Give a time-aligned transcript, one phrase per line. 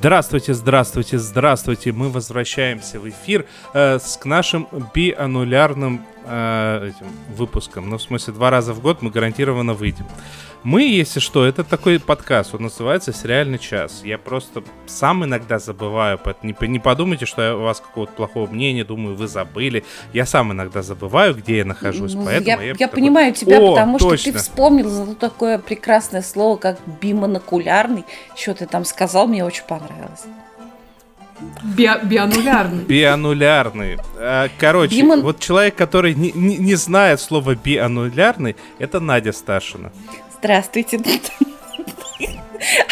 [0.00, 1.92] Здравствуйте, здравствуйте, здравствуйте.
[1.92, 3.44] Мы возвращаемся в эфир
[3.74, 7.90] э, с к нашим бианнулярным э, этим выпускам.
[7.90, 10.06] Ну, в смысле, два раза в год мы гарантированно выйдем.
[10.62, 14.02] Мы, если что, это такой подкаст, он называется «Сериальный час».
[14.04, 18.46] Я просто сам иногда забываю, поэтому не, не подумайте, что я у вас какого-то плохого
[18.46, 19.84] мнения, думаю, вы забыли.
[20.12, 22.62] Я сам иногда забываю, где я нахожусь, ну, поэтому я...
[22.62, 24.18] Я, я такой, понимаю тебя, потому точно.
[24.18, 28.04] что ты вспомнил такое прекрасное слово, как бимонокулярный.
[28.36, 30.24] Что ты там сказал, мне очень понравилось.
[31.64, 32.84] Би- бианулярный.
[32.84, 33.96] Бианулярный.
[34.18, 35.22] А, короче, Бимон...
[35.22, 39.90] вот человек, который не, не, не знает слова бианулярный, это Надя Сташина.
[40.40, 40.98] Здравствуйте.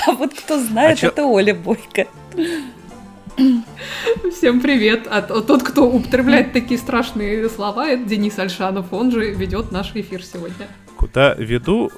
[0.07, 2.07] А вот кто знает, а это Оля Бойко.
[4.37, 5.07] Всем привет.
[5.11, 8.93] А тот, кто употребляет такие страшные слова, это Денис Альшанов.
[8.93, 10.69] Он же ведет наш эфир сегодня.
[10.97, 11.91] Куда веду,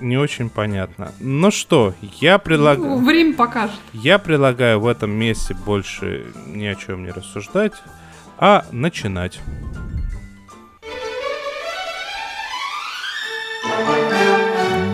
[0.00, 1.12] не очень понятно.
[1.18, 2.90] Ну что, я предлагаю...
[2.90, 3.80] Ну, время покажет.
[3.94, 7.72] Я предлагаю в этом месте больше ни о чем не рассуждать,
[8.38, 9.40] а начинать.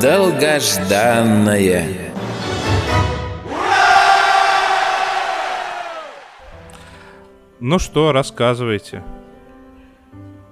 [0.01, 1.85] Долгожданное.
[7.61, 9.03] Ну что, рассказывайте.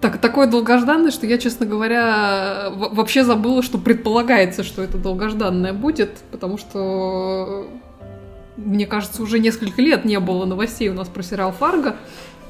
[0.01, 6.19] Так, такое долгожданное, что я, честно говоря, вообще забыла, что предполагается, что это долгожданное будет,
[6.31, 7.67] потому что,
[8.57, 11.97] мне кажется, уже несколько лет не было новостей у нас про сериал «Фарго»,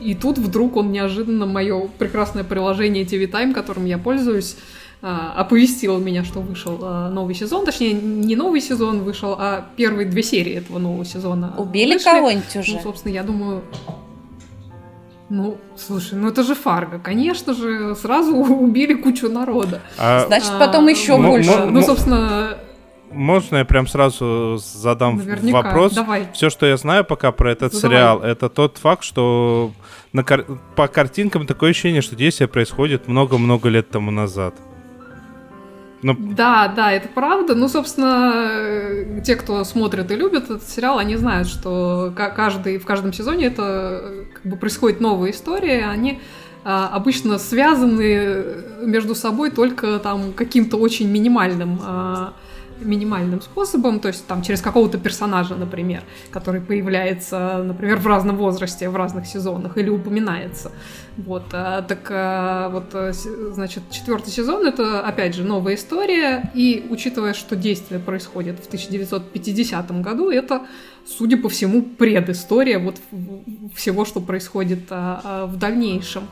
[0.01, 4.57] и тут вдруг он неожиданно, мое прекрасное приложение TV Time, которым я пользуюсь,
[5.05, 7.67] оповестила меня, что вышел а, новый сезон.
[7.67, 11.55] Точнее, не новый сезон вышел, а первые две серии этого нового сезона.
[11.59, 12.77] Убили кого-нибудь уже?
[12.77, 13.63] Ну, собственно, я думаю...
[15.29, 16.99] Ну, слушай, ну это же Фарго.
[16.99, 19.83] Конечно же, сразу убили кучу народа.
[19.99, 20.27] А...
[20.27, 21.67] Значит, потом а, еще больше.
[21.67, 22.57] Ну, собственно,
[23.11, 25.63] можно я прям сразу задам Наверняка.
[25.63, 25.93] вопрос?
[25.93, 26.29] Давай.
[26.33, 27.97] Все, что я знаю пока про этот Задавай.
[27.97, 29.73] сериал, это тот факт, что
[30.13, 30.45] на кар...
[30.77, 34.55] по картинкам такое ощущение, что действие происходит много-много лет тому назад.
[36.05, 36.15] Но...
[36.19, 37.55] Да, да, это правда.
[37.55, 42.85] Ну, собственно, э, те, кто смотрит и любит этот сериал, они знают, что каждый, в
[42.85, 46.21] каждом сезоне это э, как бы происходит новая история, они
[46.63, 48.45] а, обычно связаны
[48.83, 52.35] между собой только там каким-то очень минимальным а,
[52.81, 58.89] минимальным способом, то есть там через какого-то персонажа, например, который появляется, например, в разном возрасте,
[58.89, 60.73] в разных сезонах или упоминается.
[61.17, 63.13] Вот, а, так а, вот, э,
[63.53, 70.01] значит, четвертый сезон это, опять же, новая история, и учитывая, что действие происходит в 1950
[70.01, 70.63] году, это,
[71.07, 72.97] судя по всему, предыстория вот
[73.75, 76.25] всего, что происходит в дальнейшем.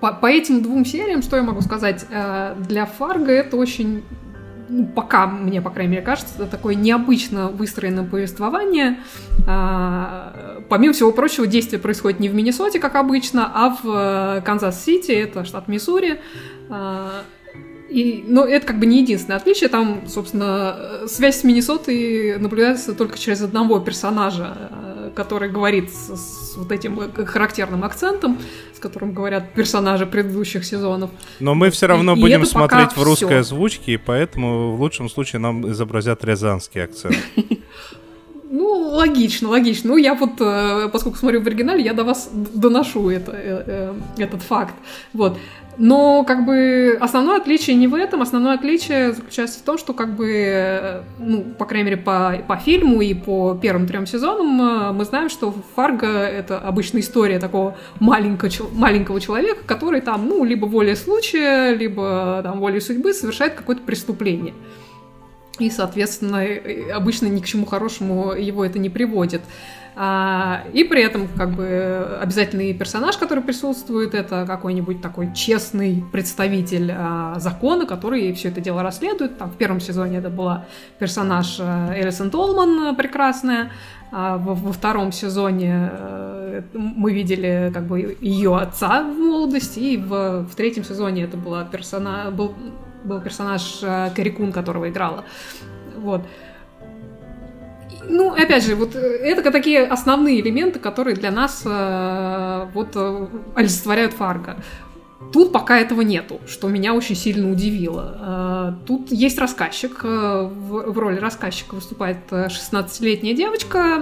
[0.00, 4.02] По, по этим двум сериям, что я могу сказать, э, для Фарго это очень
[4.68, 8.98] ну, пока мне, по крайней мере, кажется, это такое необычно выстроенное повествование.
[9.46, 15.12] А, помимо всего прочего, действие происходит не в Миннесоте, как обычно, а в э, Канзас-Сити,
[15.12, 16.20] это штат Миссури.
[17.88, 19.68] И, но это как бы не единственное отличие.
[19.68, 26.56] Там, собственно, связь с Миннесотой наблюдается только через одного персонажа, э, который говорит с, с
[26.56, 28.38] вот этим характерным акцентом,
[28.74, 31.10] с которым говорят персонажи предыдущих сезонов.
[31.40, 33.38] Но мы все равно и, будем и смотреть в русской все.
[33.38, 37.16] озвучке, и поэтому в лучшем случае нам изобразят рязанский акцент.
[38.50, 39.90] Ну, логично, логично.
[39.90, 44.40] Ну, я вот, э, поскольку смотрю в оригинале, я до вас доношу это, э, этот
[44.40, 44.74] факт.
[45.12, 45.36] Вот.
[45.78, 50.16] Но как бы основное отличие не в этом, основное отличие заключается в том, что как
[50.16, 55.04] бы, ну, по крайней мере, по, по фильму и по первым трем сезонам э, мы
[55.04, 60.96] знаем, что Фарго— это обычная история такого маленького, маленького человека, который там, ну, либо волей
[60.96, 64.54] случая, либо там волей судьбы совершает какое-то преступление.
[65.60, 66.44] И, соответственно,
[66.92, 69.42] обычно ни к чему хорошему его это не приводит.
[70.00, 76.92] А, и при этом, как бы, обязательный персонаж, который присутствует, это какой-нибудь такой честный представитель
[76.96, 79.38] а, закона, который все это дело расследует.
[79.38, 80.66] Там в первом сезоне это была
[81.00, 83.72] персонаж а, Элисон Толман прекрасная,
[84.12, 89.96] а во, во втором сезоне э, мы видели как бы ее отца в молодости, и
[89.96, 92.54] в, в третьем сезоне это была персона, был,
[93.02, 93.80] был персонаж
[94.14, 95.24] Карикун, которого играла.
[95.96, 96.22] Вот.
[98.04, 103.26] Ну, опять же, вот э, это такие основные элементы, которые для нас э, вот э,
[103.54, 104.56] олицетворяют Фарго.
[105.32, 108.16] Тут пока этого нету, что меня очень сильно удивило.
[108.20, 114.00] Э, тут есть рассказчик, э, в роли рассказчика выступает 16-летняя девочка,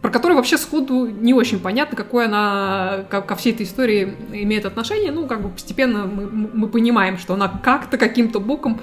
[0.00, 5.10] про которую вообще сходу не очень понятно, какое она ко всей этой истории имеет отношение.
[5.10, 8.80] Ну, как бы постепенно мы, мы понимаем, что она как-то, каким-то боком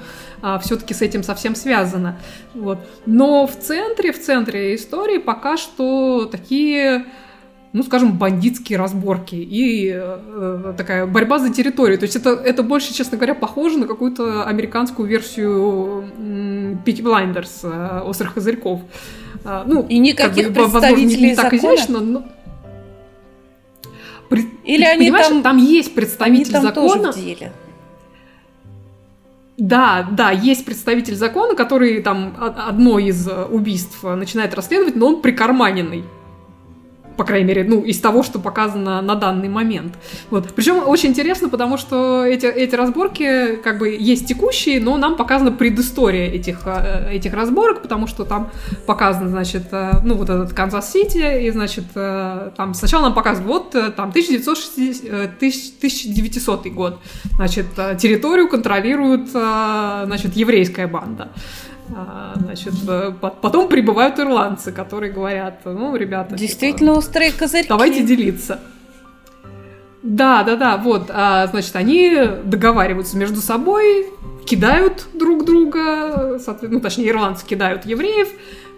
[0.62, 2.20] все-таки с этим совсем связана.
[2.54, 2.80] Вот.
[3.06, 7.06] Но в центре, в центре истории пока что такие
[7.72, 12.00] ну, скажем, бандитские разборки и э, такая борьба за территорию.
[12.00, 18.02] То есть это, это больше, честно говоря, похоже на какую-то американскую версию Peaky Blinders, э,
[18.06, 18.82] «Острых козырьков».
[19.46, 21.76] Э, ну, и никаких как бы, представителей возможно, не, не так закона?
[21.76, 22.24] изящно, но...
[24.30, 24.46] При...
[24.66, 25.44] Или они там...
[25.44, 27.12] там есть представитель они там закона.
[27.12, 27.54] Тоже в деле.
[29.60, 36.06] Да, да, есть представитель закона, который там одно из убийств начинает расследовать, но он прикарманенный
[37.20, 39.94] по крайней мере, ну, из того, что показано на данный момент.
[40.30, 40.54] Вот.
[40.56, 45.52] Причем очень интересно, потому что эти, эти разборки как бы есть текущие, но нам показана
[45.52, 48.52] предыстория этих, э, этих разборок, потому что там
[48.86, 53.96] показано, значит, э, ну, вот этот Канзас-Сити, и, значит, э, там сначала нам показывают, вот,
[53.96, 57.00] там, 1960, 1900 год,
[57.36, 57.66] значит,
[57.98, 61.28] территорию контролирует, значит, еврейская банда.
[61.96, 66.30] А, значит, э, потом прибывают ирландцы, которые говорят, ну, ребята...
[66.30, 67.70] Типа, Действительно типа, острые козырьки.
[67.70, 68.60] Давайте делиться.
[70.04, 74.08] Да, да, да, вот, а, значит, они договариваются между собой,
[74.46, 78.30] кидают друг друга, ну, точнее, ирландцы кидают евреев,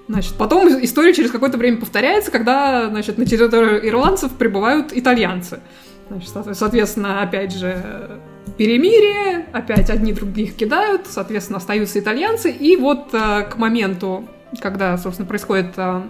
[0.08, 5.62] Значит, потом история через какое-то время повторяется, когда, значит, на территорию ирландцев прибывают итальянцы.
[6.10, 8.20] Значит, соответственно, опять же,
[8.62, 14.28] перемирие, опять одни других кидают, соответственно, остаются итальянцы, и вот э, к моменту,
[14.60, 16.02] когда, собственно, происходит э,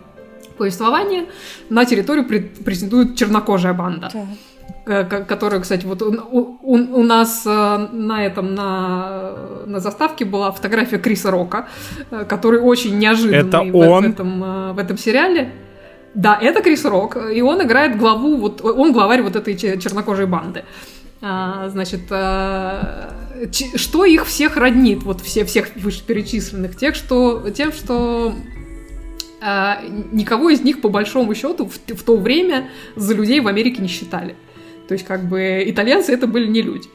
[0.57, 1.27] повествование,
[1.69, 4.09] на территорию претендует чернокожая банда.
[4.85, 5.03] Да.
[5.05, 9.31] Которая, кстати, вот у, у, у нас э, на этом, на,
[9.65, 11.69] на заставке была фотография Криса Рока,
[12.09, 14.03] э, который очень неожиданный Это в, он?
[14.03, 15.53] в, этом, э, в этом сериале.
[16.13, 20.65] Да, это Крис Рок, и он играет главу, вот он главарь вот этой чернокожей банды.
[21.21, 23.13] А, значит, а,
[23.75, 28.33] что их всех роднит, вот все, всех вышеперечисленных, тех, что, тем, что
[29.39, 29.81] а,
[30.11, 33.87] никого из них, по большому счету, в, в то время за людей в Америке не
[33.87, 34.35] считали.
[34.87, 36.89] То есть, как бы, итальянцы это были не люди.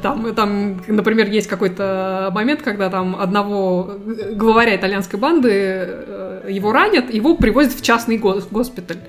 [0.00, 3.98] Там, там например, есть какой-то момент, когда там одного
[4.32, 9.00] главаря итальянской банды, э, его ранят, его привозят в частный госпиталь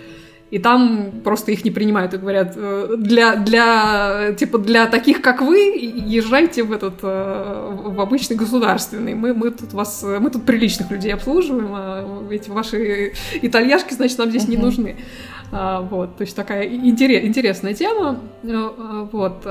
[0.49, 5.41] и там просто их не принимают и говорят, «Э, для, для, типа, для таких, как
[5.41, 9.13] вы, езжайте в этот, э, в обычный государственный.
[9.13, 14.29] Мы, мы тут вас, мы тут приличных людей обслуживаем, а эти ваши итальяшки, значит, нам
[14.29, 14.95] здесь не нужны.
[15.51, 18.19] А, вот, то есть такая интерес, интересная тема.
[18.43, 19.45] Э, вот,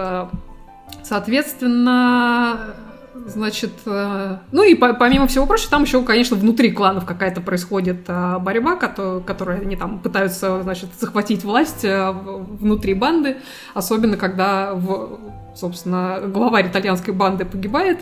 [1.02, 2.74] соответственно,
[3.24, 8.38] Значит, э, ну и помимо всего прочего, там еще, конечно, внутри кланов какая-то происходит э,
[8.38, 13.38] борьба, которая они там пытаются, значит, захватить власть э, внутри банды,
[13.74, 15.18] особенно когда, в,
[15.54, 18.00] собственно, главарь итальянской банды погибает,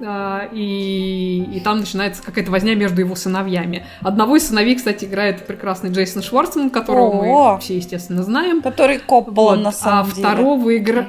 [0.00, 3.84] и, и там начинается какая-то возня между его сыновьями.
[4.00, 7.54] Одного из сыновей, кстати, играет прекрасный Джейсон Шварцман, которого О-о-о.
[7.54, 8.62] мы все, естественно, знаем.
[8.62, 9.60] Который коп был вот.
[9.60, 10.28] на самом а деле.
[10.28, 11.08] А второго играет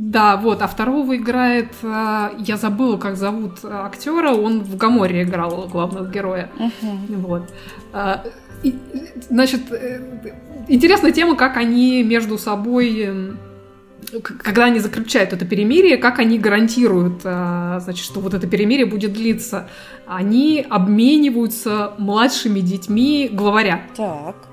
[0.00, 5.66] да, вот, а второго играет, э, я забыла, как зовут актера, он в Гаморе играл
[5.66, 6.50] главного героя.
[6.56, 7.16] Uh-huh.
[7.16, 7.42] Вот.
[7.92, 8.22] А,
[8.62, 8.76] и,
[9.28, 10.00] значит, э,
[10.68, 13.36] интересная тема, как они между собой
[14.22, 19.12] когда они заключают это перемирие, как они гарантируют, э, значит, что вот это перемирие будет
[19.12, 19.68] длиться.
[20.06, 23.82] Они обмениваются младшими детьми главаря.
[23.96, 24.47] Так.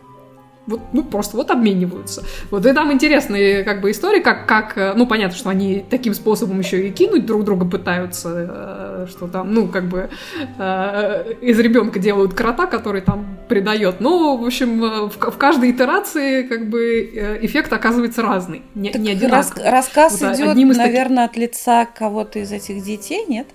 [0.67, 2.23] Вот, ну, просто вот обмениваются.
[2.49, 6.15] Вот и там интересные как бы истории, как, как, э, ну, понятно, что они таким
[6.15, 10.09] способом еще и кинуть друг друга пытаются, э, что там, ну, как бы
[10.57, 13.99] э, из ребенка делают крота, который там предает.
[13.99, 19.11] Но, в общем, в, в каждой итерации как бы эффект оказывается разный, не, так не
[19.11, 19.65] одинаковый.
[19.65, 21.43] Рас, рассказ вот, идет, наверное, таких...
[21.43, 23.47] от лица кого-то из этих детей, нет?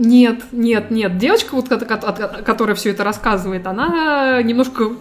[0.00, 1.18] Нет, нет, нет.
[1.18, 4.92] Девочка, вот, которая все это рассказывает, она немножко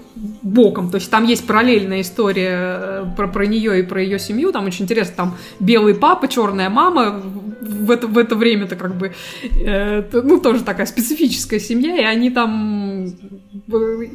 [0.42, 0.90] боком.
[0.90, 4.52] То есть там есть параллельная история э, про, про нее и про ее семью.
[4.52, 7.22] Там очень интересно, там белый папа, черная мама.
[7.62, 9.14] В это, в это время-то как бы,
[9.44, 14.08] э, ну, тоже такая специфическая семья, и они там э,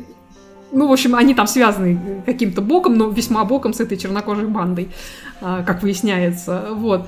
[0.72, 4.88] ну, в общем, они там связаны каким-то боком, но весьма боком с этой чернокожей бандой,
[5.40, 6.70] э, как выясняется.
[6.72, 7.06] Вот.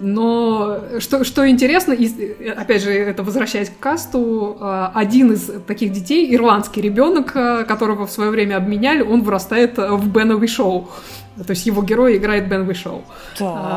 [0.00, 5.92] Но что, что интересно, и, опять же, это возвращаясь к касту, э, один из таких
[5.92, 10.88] детей, ирландский ребенок, э, которого в свое время обменяли, он вырастает в Беновый шоу.
[11.36, 13.04] То есть его герой играет Бен Вишоу,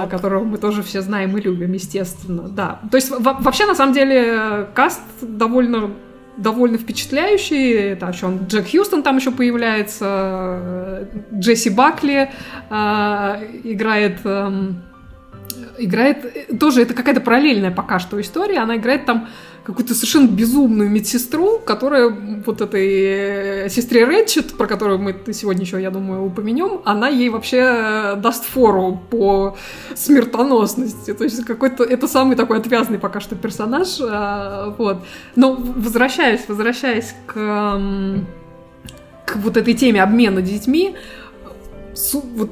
[0.10, 2.44] которого мы тоже все знаем и любим, естественно.
[2.44, 2.80] Да.
[2.90, 5.92] То есть вообще, на самом деле, каст довольно
[6.40, 7.74] довольно впечатляющий.
[7.92, 12.32] Это еще он, Джек Хьюстон там еще появляется, Джесси Бакли
[12.70, 12.76] э,
[13.64, 14.20] играет...
[14.24, 14.72] Э,
[15.80, 18.60] играет тоже это какая-то параллельная пока что история.
[18.60, 19.28] Она играет там
[19.64, 25.82] какую-то совершенно безумную медсестру, которая вот этой э, сестре Рэтчет, про которую мы сегодня еще,
[25.82, 29.58] я думаю, упомянем, она ей вообще э, даст фору по
[29.96, 31.14] смертоносности.
[31.14, 34.00] То есть какой-то это самый такой отвязный пока что персонаж.
[34.00, 35.06] Э, вот.
[35.36, 37.34] Но возвращаясь, возвращаясь к,
[39.26, 40.96] к вот этой теме обмена детьми,
[42.14, 42.50] вот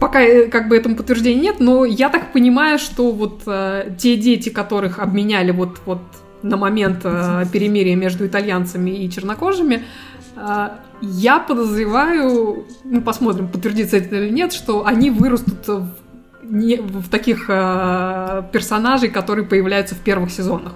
[0.00, 4.48] пока как бы этому подтверждения нет, но я так понимаю, что вот э, те дети,
[4.48, 6.00] которых обменяли вот вот
[6.42, 9.84] на момент э, перемирия между итальянцами и чернокожими,
[10.36, 10.68] э,
[11.02, 15.88] я подозреваю, ну посмотрим, подтвердится это или нет, что они вырастут в,
[16.42, 20.72] не, в таких э, персонажей, которые появляются в первых сезонах.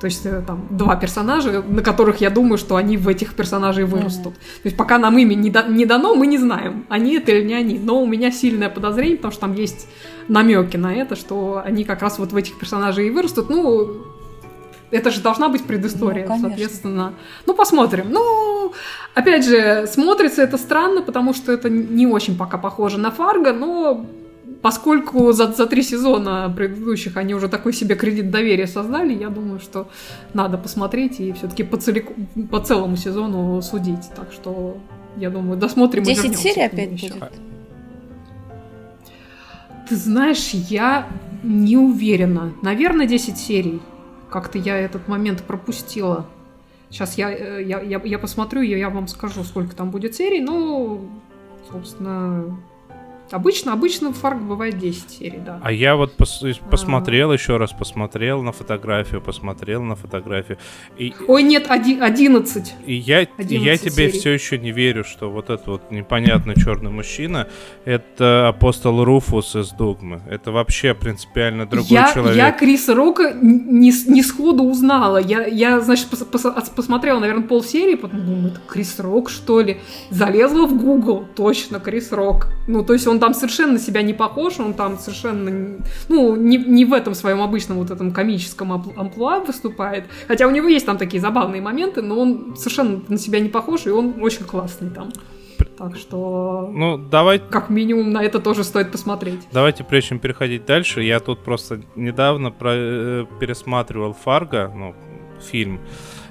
[0.00, 3.84] То есть э, там два персонажа, на которых я думаю, что они в этих персонажей
[3.84, 4.32] вырастут.
[4.34, 4.62] Mm-hmm.
[4.62, 7.46] То есть пока нам имя не, да, не дано, мы не знаем, они это или
[7.46, 7.78] не они.
[7.78, 9.88] Но у меня сильное подозрение, потому что там есть
[10.28, 13.50] намеки на это, что они как раз вот в этих персонажей и вырастут.
[13.50, 14.06] Ну,
[14.90, 17.12] это же должна быть предыстория, ну, соответственно.
[17.46, 18.06] Ну, посмотрим.
[18.08, 18.72] Ну,
[19.14, 24.06] опять же, смотрится это странно, потому что это не очень пока похоже на Фарго, но
[24.62, 29.60] поскольку за, за три сезона предыдущих они уже такой себе кредит доверия создали, я думаю,
[29.60, 29.88] что
[30.34, 32.14] надо посмотреть и все-таки по, целику,
[32.50, 34.10] по целому сезону судить.
[34.14, 34.76] Так что,
[35.16, 37.14] я думаю, досмотрим 10 серий опять еще.
[37.14, 37.32] будет?
[39.88, 41.08] Ты знаешь, я
[41.42, 42.52] не уверена.
[42.62, 43.80] Наверное, 10 серий.
[44.28, 46.26] Как-то я этот момент пропустила.
[46.90, 50.40] Сейчас я, э, я, я, я посмотрю, я, я вам скажу, сколько там будет серий.
[50.40, 51.08] Ну,
[51.72, 52.56] собственно,
[53.30, 55.60] Обычно, обычно в Фарго бывает 10 серий, да.
[55.62, 57.34] А я вот пос посмотрел, а...
[57.34, 60.58] еще раз посмотрел на фотографию, посмотрел на фотографию.
[60.98, 61.14] И...
[61.28, 62.74] Ой, нет, оди 11.
[62.86, 64.18] И я, и я тебе серий.
[64.18, 67.46] все еще не верю, что вот этот вот непонятный черный мужчина
[67.84, 70.22] это апостол Руфус из Дугмы.
[70.28, 72.36] Это вообще принципиально другой я, человек.
[72.36, 75.18] Я Криса Рока не, не сходу узнала.
[75.18, 76.42] Я, я значит, пос, пос,
[76.74, 79.80] посмотрела, наверное, полсерии, потом думаю, это Крис Рок, что ли?
[80.10, 82.48] Залезла в Google, точно, Крис Рок.
[82.66, 86.56] Ну, то есть он там совершенно на себя не похож, он там совершенно, ну, не,
[86.56, 90.06] не в этом своем обычном вот этом комическом амплуа выступает.
[90.26, 93.86] Хотя у него есть там такие забавные моменты, но он совершенно на себя не похож,
[93.86, 95.10] и он очень классный там.
[95.76, 97.38] Так что, ну, давай...
[97.38, 99.40] как минимум, на это тоже стоит посмотреть.
[99.52, 102.70] Давайте, прежде чем переходить дальше, я тут просто недавно про...
[102.74, 104.94] Э, пересматривал Фарго, ну,
[105.40, 105.80] фильм.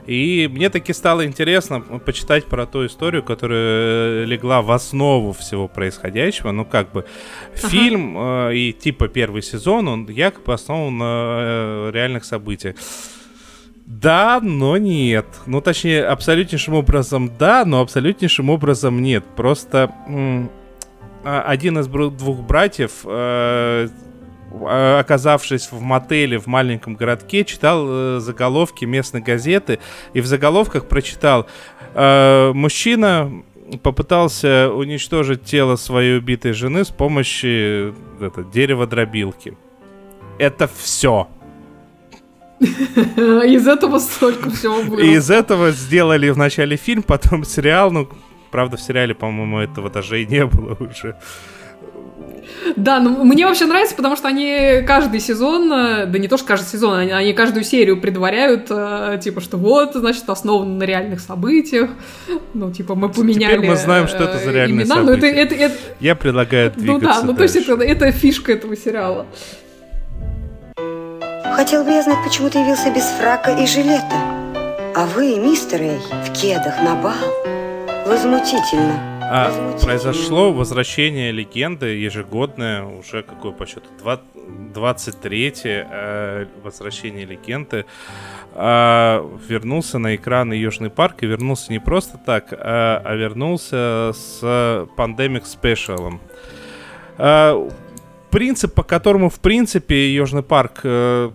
[0.09, 6.51] И мне таки стало интересно почитать про ту историю, которая легла в основу всего происходящего.
[6.51, 7.05] Ну, как бы,
[7.55, 7.69] ага.
[7.69, 12.75] фильм э, и типа первый сезон, он якобы основан на э, реальных событиях.
[13.85, 15.27] Да, но нет.
[15.45, 19.23] Ну, точнее, абсолютнейшим образом да, но абсолютнейшим образом нет.
[19.35, 19.93] Просто
[21.23, 23.09] а, один из двух братьев э,
[23.79, 23.87] Э,
[24.51, 29.79] оказавшись в мотеле в маленьком городке, читал э, заголовки местной газеты
[30.13, 31.47] и в заголовках прочитал
[31.93, 33.43] э, «Мужчина
[33.83, 39.57] попытался уничтожить тело своей убитой жены с помощью это, дерева-дробилки».
[40.39, 41.27] Это все.
[42.59, 44.99] Из этого столько всего было.
[44.99, 47.91] Из этого сделали вначале фильм, потом сериал.
[47.91, 48.09] Ну,
[48.51, 51.17] правда, в сериале, по-моему, этого даже и не было уже.
[52.75, 56.47] Да, ну мне вообще нравится, потому что они каждый сезон, э, да не то что
[56.47, 61.19] каждый сезон, они, они каждую серию предваряют, э, типа, что вот, значит, основано на реальных
[61.19, 61.89] событиях.
[62.53, 65.21] Ну, типа, мы поменяли Теперь мы знаем, что это за реальные имена, события.
[65.21, 65.75] Но это, это, это...
[65.99, 69.25] Я предлагаю двигаться Ну да, ну то есть это, это фишка этого сериала.
[71.53, 74.15] Хотел бы я знать, почему ты явился без фрака и жилета.
[74.95, 77.13] А вы, мистер Эй, в кедах на бал.
[78.05, 79.18] Возмутительно.
[79.31, 87.85] А, произошло возвращение легенды ежегодное, уже какое по счету, 23-е э, возвращение легенды.
[88.55, 94.39] Э, вернулся на экраны Южный парк и вернулся не просто так, а, а вернулся с
[94.97, 96.19] Pandemic Special.
[97.19, 97.69] Э,
[98.31, 101.29] принцип, по которому, в принципе, Южный парк э,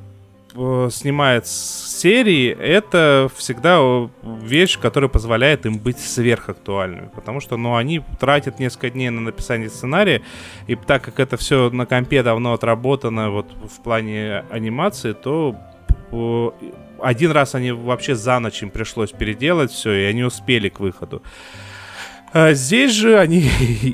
[0.54, 7.11] э, снимает серии, это всегда вещь, которая позволяет им быть сверхактуальными.
[7.14, 10.23] Потому что, ну, они тратят несколько дней на написание сценария,
[10.66, 15.56] и так как это все на компе давно отработано вот в плане анимации, то
[17.00, 21.23] один раз они вообще за ночь им пришлось переделать все, и они успели к выходу.
[22.34, 23.42] А здесь же они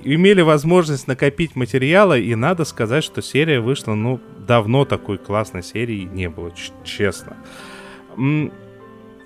[0.05, 6.09] имели возможность накопить материала, и надо сказать, что серия вышла, ну, давно такой классной серии
[6.11, 6.51] не было,
[6.83, 7.37] честно.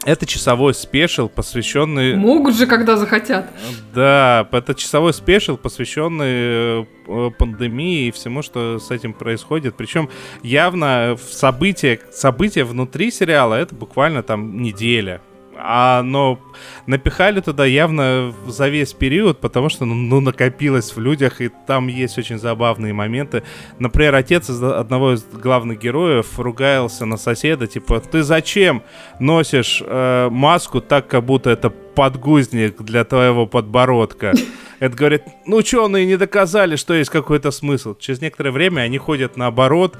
[0.05, 2.17] Это часовой спешл, посвященный...
[2.17, 3.49] Могут же, когда захотят.
[3.95, 9.77] Да, это часовой спешл, посвященный э, пандемии и всему, что с этим происходит.
[9.77, 10.11] Причем
[10.43, 15.23] явно в события, события внутри сериала это буквально там неделя
[15.67, 16.39] а, но
[16.87, 21.87] напихали туда явно за весь период, потому что ну, ну, накопилось в людях, и там
[21.87, 23.43] есть очень забавные моменты.
[23.79, 28.83] Например, отец из одного из главных героев ругался на соседа, типа, ты зачем
[29.19, 34.35] носишь э, маску так, как будто это подгузник для твоего подбородка?
[34.81, 37.95] Это говорит, ну ученые не доказали, что есть какой-то смысл.
[37.99, 39.97] Через некоторое время они ходят наоборот,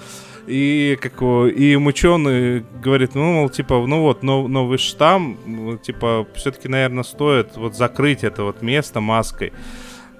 [0.47, 6.27] и как и им ученые говорят, ну, мол, типа, ну вот, нов, новый штамм, типа,
[6.35, 9.53] все-таки, наверное, стоит вот закрыть это вот место маской.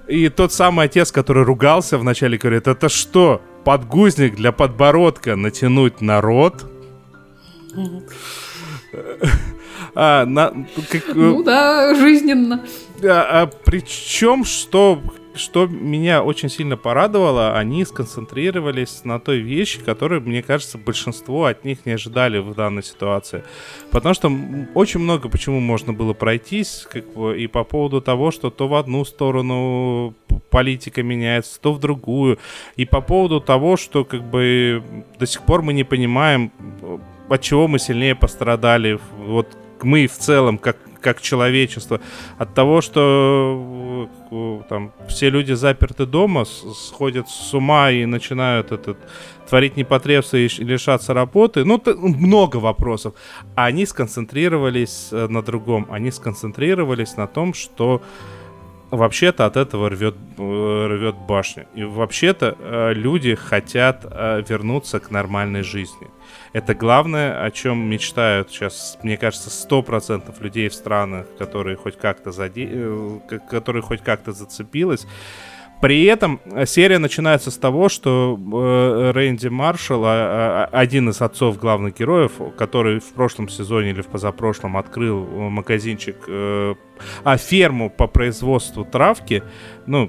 [0.07, 6.21] И тот самый отец, который ругался вначале, говорит, это что, подгузник для подбородка натянуть на
[6.21, 6.71] рот?
[9.97, 12.65] А, на, как, ну да, жизненно.
[13.03, 15.01] А, а причем, что
[15.35, 21.65] что меня очень сильно порадовало, они сконцентрировались на той вещи, которую, мне кажется, большинство от
[21.65, 23.45] них не ожидали в данной ситуации.
[23.91, 24.33] Потому что
[24.75, 28.75] очень много почему можно было пройтись, как бы, и по поводу того, что то в
[28.75, 30.15] одну сторону
[30.51, 32.39] политика меняется, то в другую,
[32.77, 34.83] и по поводу того, что как бы
[35.19, 36.53] до сих пор мы не понимаем,
[37.29, 39.49] от чего мы сильнее пострадали, вот
[39.83, 42.01] мы в целом, как как человечество,
[42.39, 48.97] от того, что э, там все люди заперты дома, сходят с ума и начинают этот
[49.49, 51.65] творить непотребство и лишаться работы.
[51.65, 53.13] Ну, много вопросов.
[53.55, 55.87] А они сконцентрировались э, на другом.
[55.91, 58.01] Они сконцентрировались на том, что
[58.91, 61.67] вообще-то от этого рвет, э, рвет башню.
[61.75, 64.05] И вообще-то люди хотят
[64.49, 66.09] вернуться к нормальной жизни.
[66.55, 72.31] Это главное, о чем мечтают сейчас, мне кажется, 100% людей в странах, которые хоть как-то
[72.31, 72.69] заде...
[72.71, 73.19] Э,
[73.51, 75.05] которые хоть как-то зацепилась.
[75.81, 81.59] При этом серия начинается с того, что э, Рэнди Маршалл, а, а, один из отцов
[81.59, 86.75] главных героев, который в прошлом сезоне или в позапрошлом открыл магазинчик, э,
[87.25, 89.43] а ферму по производству травки,
[89.87, 90.09] ну,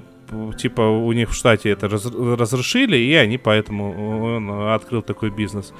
[0.58, 5.72] типа у них в штате это раз, разрешили, и они поэтому он открыл такой бизнес.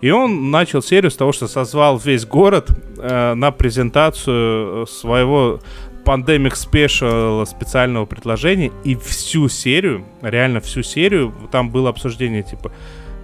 [0.00, 5.60] И он начал серию с того, что созвал весь город э, на презентацию своего
[6.04, 8.72] Pandemic Special специального предложения.
[8.84, 12.72] И всю серию, реально всю серию, там было обсуждение типа,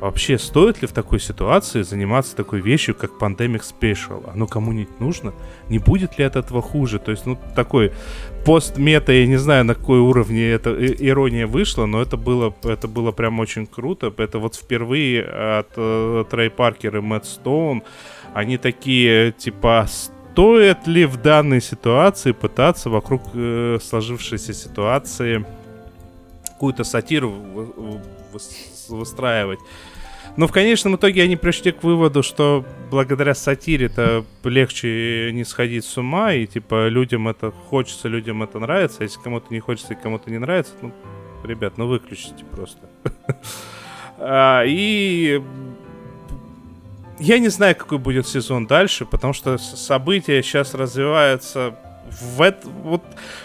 [0.00, 4.30] вообще стоит ли в такой ситуации заниматься такой вещью, как Pandemic Special?
[4.32, 5.32] Оно кому-нибудь нужно?
[5.68, 6.98] Не будет ли от этого хуже?
[6.98, 7.92] То есть, ну, такой
[8.44, 13.12] пост-мета, я не знаю, на какой уровне эта ирония вышла, но это было, это было
[13.12, 14.12] прям очень круто.
[14.16, 17.82] Это вот впервые от э, Трей Паркер и Мэтт Стоун,
[18.34, 25.44] они такие, типа, стоит ли в данной ситуации пытаться вокруг э, сложившейся ситуации
[26.44, 27.32] какую-то сатиру
[28.88, 29.60] выстраивать.
[30.36, 35.96] Но в конечном итоге они пришли к выводу, что благодаря сатире-то легче не сходить с
[35.96, 39.96] ума, и типа людям это хочется, людям это нравится, а если кому-то не хочется и
[40.00, 40.92] кому-то не нравится, ну,
[41.42, 42.80] ребят, ну выключите просто.
[44.18, 45.42] А, и
[47.18, 51.78] я не знаю, какой будет сезон дальше, потому что события сейчас развиваются
[52.10, 53.02] в это, вот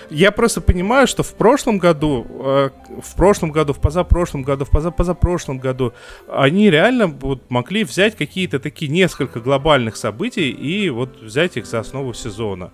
[0.10, 2.70] я просто понимаю, что в прошлом году, э,
[3.02, 5.94] в прошлом году, в позапрошлом году, в позапозапрошлом году
[6.28, 11.80] они реально вот могли взять какие-то такие несколько глобальных событий и вот взять их за
[11.80, 12.72] основу сезона.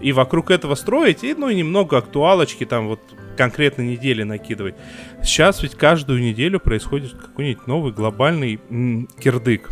[0.00, 3.00] И вокруг этого строить, и ну и немного актуалочки там вот
[3.36, 4.74] конкретно недели накидывать.
[5.22, 9.70] Сейчас ведь каждую неделю происходит какой-нибудь новый глобальный м- кирдык.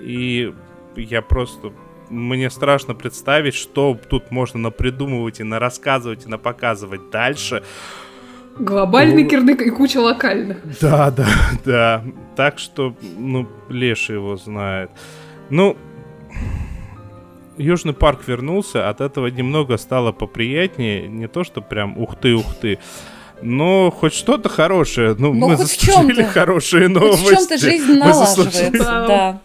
[0.00, 0.52] И
[0.96, 1.72] я просто
[2.10, 7.62] мне страшно представить, что тут можно напридумывать и нарассказывать и напоказывать дальше.
[8.58, 10.58] Глобальный ну, кирдык и куча локальных.
[10.80, 11.28] Да, да,
[11.64, 12.04] да.
[12.36, 14.90] Так что, ну, Леша его знает.
[15.50, 15.76] Ну,
[17.56, 21.08] Южный парк вернулся, от этого немного стало поприятнее.
[21.08, 22.78] Не то, что прям ух ты, ух ты.
[23.42, 25.14] Но хоть что-то хорошее.
[25.18, 27.24] Ну, Но мы заслужили хорошие новости.
[27.24, 29.40] Хоть в чем-то жизнь налаживается, да.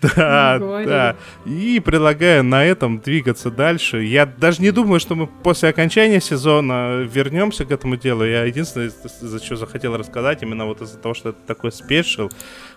[0.00, 1.16] Да, да.
[1.44, 4.02] И предлагаю на этом двигаться дальше.
[4.02, 8.24] Я даже не думаю, что мы после окончания сезона вернемся к этому делу.
[8.24, 8.90] Я единственное,
[9.20, 12.30] за что захотел рассказать, именно вот из-за того, что это такой спешил.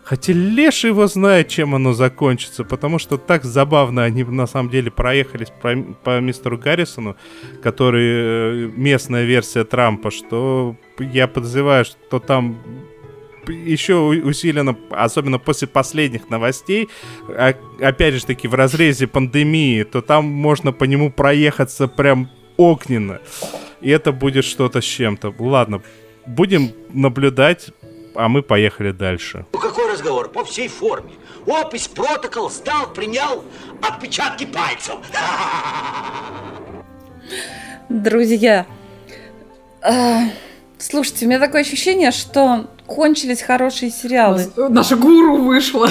[0.04, 4.92] Хотя Леша его знает, чем оно закончится, потому что так забавно они на самом деле
[4.92, 7.18] проехались по, по мистеру Гаррисону,
[7.64, 12.58] который э, местная версия Трампа, что я подозреваю, что там
[13.50, 16.90] еще усиленно, особенно после последних новостей,
[17.30, 23.20] а, опять же таки в разрезе пандемии, то там можно по нему проехаться прям огненно.
[23.82, 25.34] И это будет что-то с чем-то.
[25.40, 25.82] Ладно,
[26.26, 27.70] будем наблюдать,
[28.16, 29.46] а мы поехали дальше.
[29.54, 30.30] Ну какой разговор?
[30.30, 31.12] По всей форме.
[31.46, 33.44] Опись, протокол, сдал, принял
[33.82, 34.96] отпечатки пальцев.
[37.90, 38.66] Друзья,
[39.84, 40.30] э,
[40.78, 44.46] слушайте, у меня такое ощущение, что кончились хорошие сериалы.
[44.70, 45.90] Наша гуру вышла.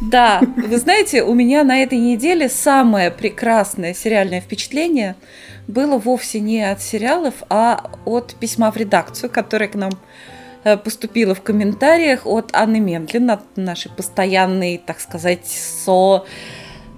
[0.00, 5.16] Да, вы знаете, у меня на этой неделе самое прекрасное сериальное впечатление
[5.66, 9.92] было вовсе не от сериалов, а от письма в редакцию, которое к нам
[10.64, 16.26] э, поступило в комментариях от Анны Мендлин, от нашей постоянной, так сказать, со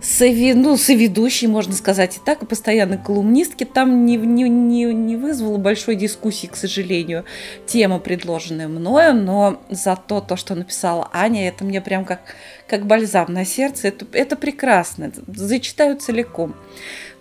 [0.06, 5.16] сови, ну, соведущей, можно сказать и так, и постоянной колумнистки, там не, не, не, не
[5.16, 7.24] вызвало большой дискуссии, к сожалению,
[7.66, 12.20] тема, предложенная мною, но зато то, что написала Аня, это мне прям как,
[12.68, 16.54] как бальзам на сердце, это, это прекрасно, зачитаю целиком.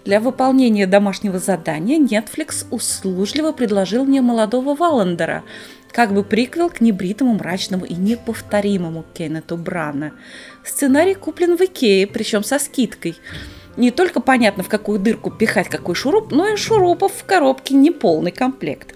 [0.06, 5.44] Для выполнения домашнего задания Netflix услужливо предложил мне молодого Валандера,
[5.96, 10.12] как бы приквел к небритому, мрачному и неповторимому Кеннету Брана–
[10.66, 13.16] Сценарий куплен в Икее, причем со скидкой.
[13.78, 17.92] Не только понятно, в какую дырку пихать какой шуруп, но и шурупов в коробке не
[17.92, 18.94] полный комплект.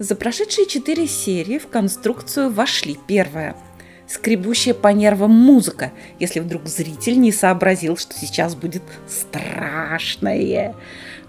[0.00, 3.56] За прошедшие четыре серии в конструкцию вошли первая–
[4.12, 10.74] скребущая по нервам музыка, если вдруг зритель не сообразил, что сейчас будет страшное.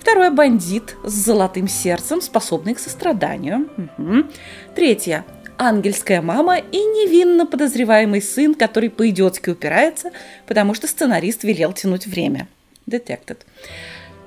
[0.04, 3.70] Второе– бандит с золотым сердцем, способный к состраданию.
[3.98, 4.26] Угу.
[4.76, 5.24] Третье
[5.58, 10.12] ангельская мама и невинно подозреваемый сын, который по-идиотски упирается,
[10.46, 12.50] потому что сценарист велел тянуть время.
[12.86, 13.38] Detected.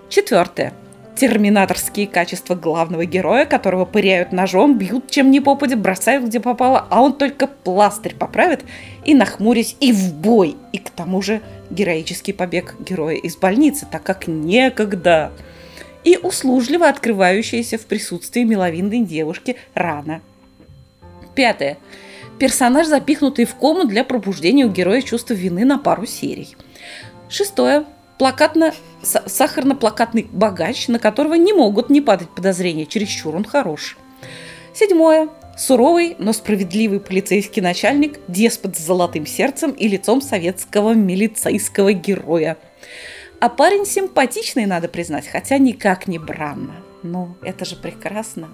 [0.08, 0.72] Четвертое.
[1.14, 7.02] Терминаторские качества главного героя, которого пыряют ножом, бьют чем ни попадя, бросают где попало, а
[7.02, 8.64] он только пластырь поправит
[9.04, 10.56] и, нахмурясь, и в бой.
[10.72, 15.32] И к тому же героический побег героя из больницы, так как некогда.
[16.06, 20.22] И услужливо открывающаяся в присутствии миловидной девушки рана
[21.34, 21.78] Пятое.
[22.38, 26.56] Персонаж, запихнутый в кому для пробуждения у героя чувства вины на пару серий.
[27.28, 27.86] Шестое.
[28.18, 33.98] Плакатно, сахарно-плакатный богач, на которого не могут не падать подозрения, чересчур он хорош.
[34.74, 35.28] Седьмое.
[35.58, 42.58] Суровый, но справедливый полицейский начальник, деспот с золотым сердцем и лицом советского милицейского героя.
[43.40, 46.74] А парень симпатичный, надо признать, хотя никак не Бранна.
[47.02, 48.48] Ну, это же прекрасно.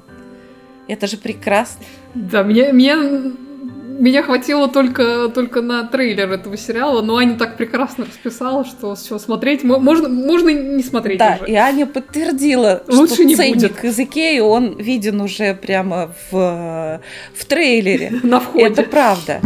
[0.88, 1.84] Это же прекрасно.
[2.14, 8.04] Да, мне, мне, меня хватило только, только на трейлер этого сериала, но Аня так прекрасно
[8.04, 11.52] расписала, что все смотреть можно, можно не смотреть да, уже.
[11.52, 13.84] и Аня подтвердила, Лучше что не ценник будет.
[13.84, 17.00] из Икеи, он виден уже прямо в,
[17.34, 18.10] в трейлере.
[18.24, 18.66] На входе.
[18.66, 19.40] Это правда.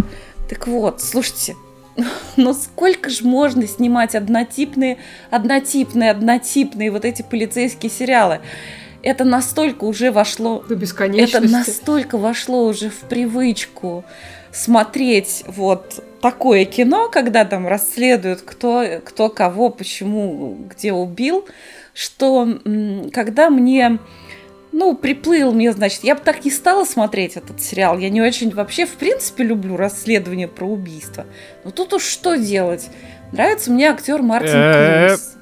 [0.49, 1.55] Так вот, слушайте,
[2.37, 4.99] но сколько же можно снимать однотипные,
[5.31, 8.41] однотипные, однотипные вот эти полицейские сериалы?
[9.07, 10.65] это настолько уже вошло...
[10.69, 11.37] До бесконечности.
[11.37, 14.05] Это настолько вошло уже в привычку
[14.51, 21.47] смотреть вот такое кино, когда там расследуют, кто, кто кого, почему, где убил,
[21.95, 22.59] что
[23.13, 23.99] когда мне
[24.77, 27.97] ну, приплыл мне, значит, я бы так не стала смотреть этот сериал.
[27.97, 31.25] Я не очень вообще, в принципе, люблю расследование про убийство.
[31.65, 32.91] Но тут уж что делать?
[33.33, 35.37] Нравится мне актер Мартин э, Крус.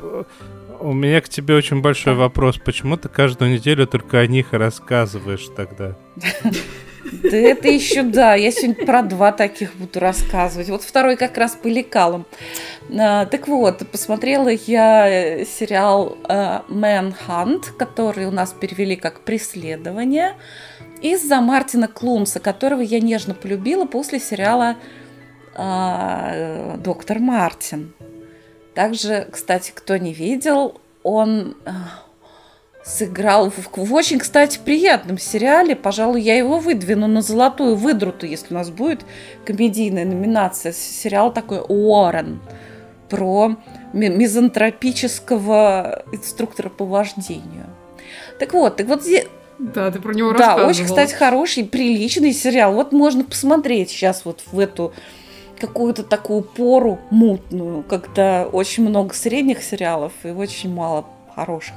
[0.79, 2.59] У меня к тебе очень большой вопрос.
[2.65, 5.97] Почему ты каждую неделю только о них рассказываешь тогда?
[7.13, 10.69] Да это еще, да, я сегодня про два таких буду рассказывать.
[10.69, 12.27] Вот второй как раз по лекалам.
[12.99, 20.35] А, так вот, посмотрела я сериал а, Manhunt, который у нас перевели как «Преследование»,
[21.03, 24.77] из-за Мартина Клумса, которого я нежно полюбила после сериала
[25.55, 27.93] а, «Доктор Мартин».
[28.75, 31.71] Также, кстати, кто не видел, он э,
[32.85, 35.75] сыграл в, в очень, кстати, приятном сериале.
[35.75, 39.07] Пожалуй, я его выдвину на золотую выдруту, если у нас будет
[39.45, 40.73] комедийная номинация.
[40.73, 42.41] Сериал такой «Уоррен»
[43.09, 43.57] про
[43.93, 47.67] мизантропического инструктора по вождению.
[48.39, 49.27] Так вот, так вот здесь...
[49.59, 52.75] Да, ты про него Да, очень, кстати, хороший, приличный сериал.
[52.75, 54.93] Вот можно посмотреть сейчас вот в эту
[55.59, 61.75] какую-то такую пору мутную, когда очень много средних сериалов и очень мало хороших.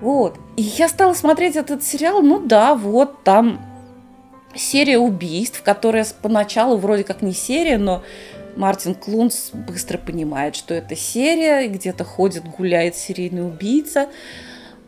[0.00, 0.38] Вот.
[0.56, 3.60] И я стала смотреть этот сериал, ну да, вот там
[4.54, 8.02] серия убийств, которая поначалу вроде как не серия, но
[8.56, 14.08] Мартин Клунс быстро понимает, что это серия, где-то ходит, гуляет серийный убийца.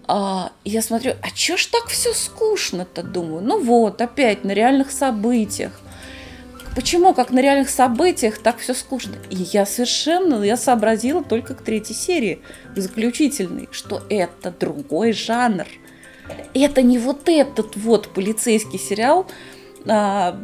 [0.08, 3.42] А, я смотрю, а чё ж так все скучно-то, думаю.
[3.42, 5.80] Ну вот, опять на реальных событиях.
[6.74, 9.16] Почему, как на реальных событиях, так все скучно?
[9.30, 12.40] И я совершенно, я сообразила только к третьей серии,
[12.74, 15.66] к заключительной, что это другой жанр.
[16.54, 19.26] Это не вот этот вот полицейский сериал,
[19.86, 20.38] а,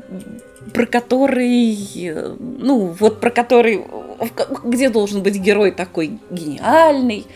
[0.74, 3.84] про который, ну, вот про который,
[4.64, 7.26] где должен быть герой такой гениальный,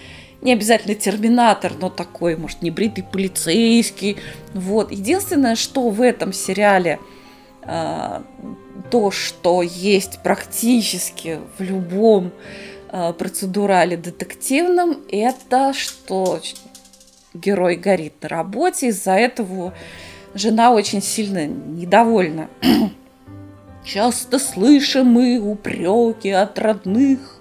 [0.42, 4.16] не обязательно терминатор, но такой, может, небритый полицейский.
[4.52, 4.90] Вот.
[4.90, 6.98] Единственное, что в этом сериале
[7.64, 12.32] то, что есть практически в любом
[12.90, 16.40] э, процедурале детективном, это что
[17.34, 19.72] герой горит на работе, из-за этого
[20.34, 22.48] жена очень сильно недовольна.
[23.84, 27.40] Часто слышим мы упреки от родных,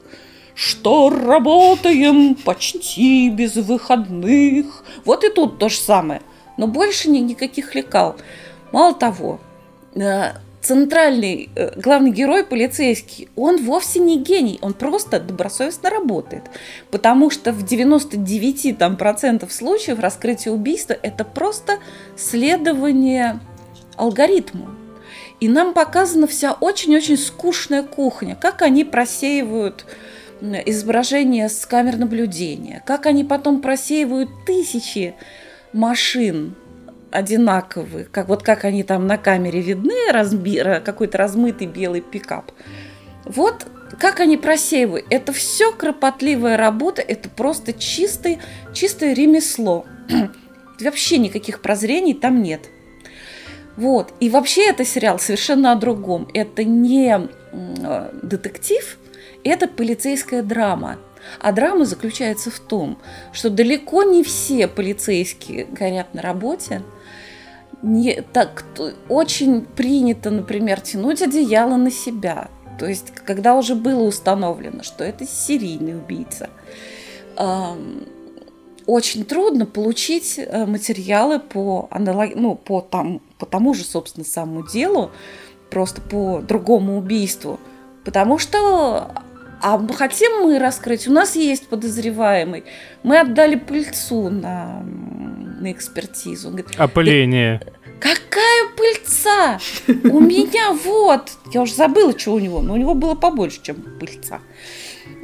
[0.56, 4.84] что работаем почти без выходных.
[5.06, 6.22] Вот и тут то же самое.
[6.58, 8.16] Но больше ни, никаких лекал.
[8.72, 9.40] Мало того,
[10.62, 16.44] центральный э, главный герой полицейский, он вовсе не гений, он просто добросовестно работает.
[16.92, 21.80] Потому что в 99% там, процентов случаев раскрытие убийства это просто
[22.16, 23.40] следование
[23.98, 24.70] алгоритму.
[25.40, 29.86] И нам показана вся очень-очень скучная кухня, как они просеивают
[30.42, 35.16] изображения с камер наблюдения, как они потом просеивают тысячи
[35.74, 36.56] машин
[37.12, 42.52] одинаковые, как вот как они там на камере видны, разби, какой-то размытый белый пикап.
[43.26, 43.66] Вот
[44.00, 45.06] как они просеивают.
[45.10, 48.40] Это все кропотливая работа, это просто чистый,
[48.74, 49.86] чистое ремесло.
[50.80, 52.70] Вообще никаких прозрений там нет.
[53.78, 54.14] Вот.
[54.20, 56.28] И вообще это сериал совершенно о другом.
[56.34, 57.30] Это не
[58.22, 58.98] детектив,
[59.44, 60.98] это полицейская драма.
[61.40, 62.98] А драма заключается в том,
[63.32, 66.82] что далеко не все полицейские горят на работе,
[67.84, 68.66] не, так
[69.10, 72.50] очень принято, например, тянуть одеяло на себя.
[72.80, 76.50] То есть, когда уже было установлено, что это серийный убийца,
[77.38, 78.08] эм,
[78.86, 82.36] очень трудно получить э, материалы по, аналог...
[82.36, 85.12] ну, по, там, по тому же, собственно, самому делу,
[85.70, 87.60] просто по другому убийству.
[88.04, 89.12] Потому что
[89.62, 92.64] а хотим мы раскрыть, у нас есть подозреваемый.
[93.04, 94.84] Мы отдали пыльцу на,
[95.62, 96.50] на экспертизу.
[96.50, 97.62] Он говорит, Опыление.
[98.00, 99.60] Какая пыльца?
[99.88, 101.32] У меня вот.
[101.54, 104.42] Я уже забыла, что у него, но у него было побольше, чем пыльца.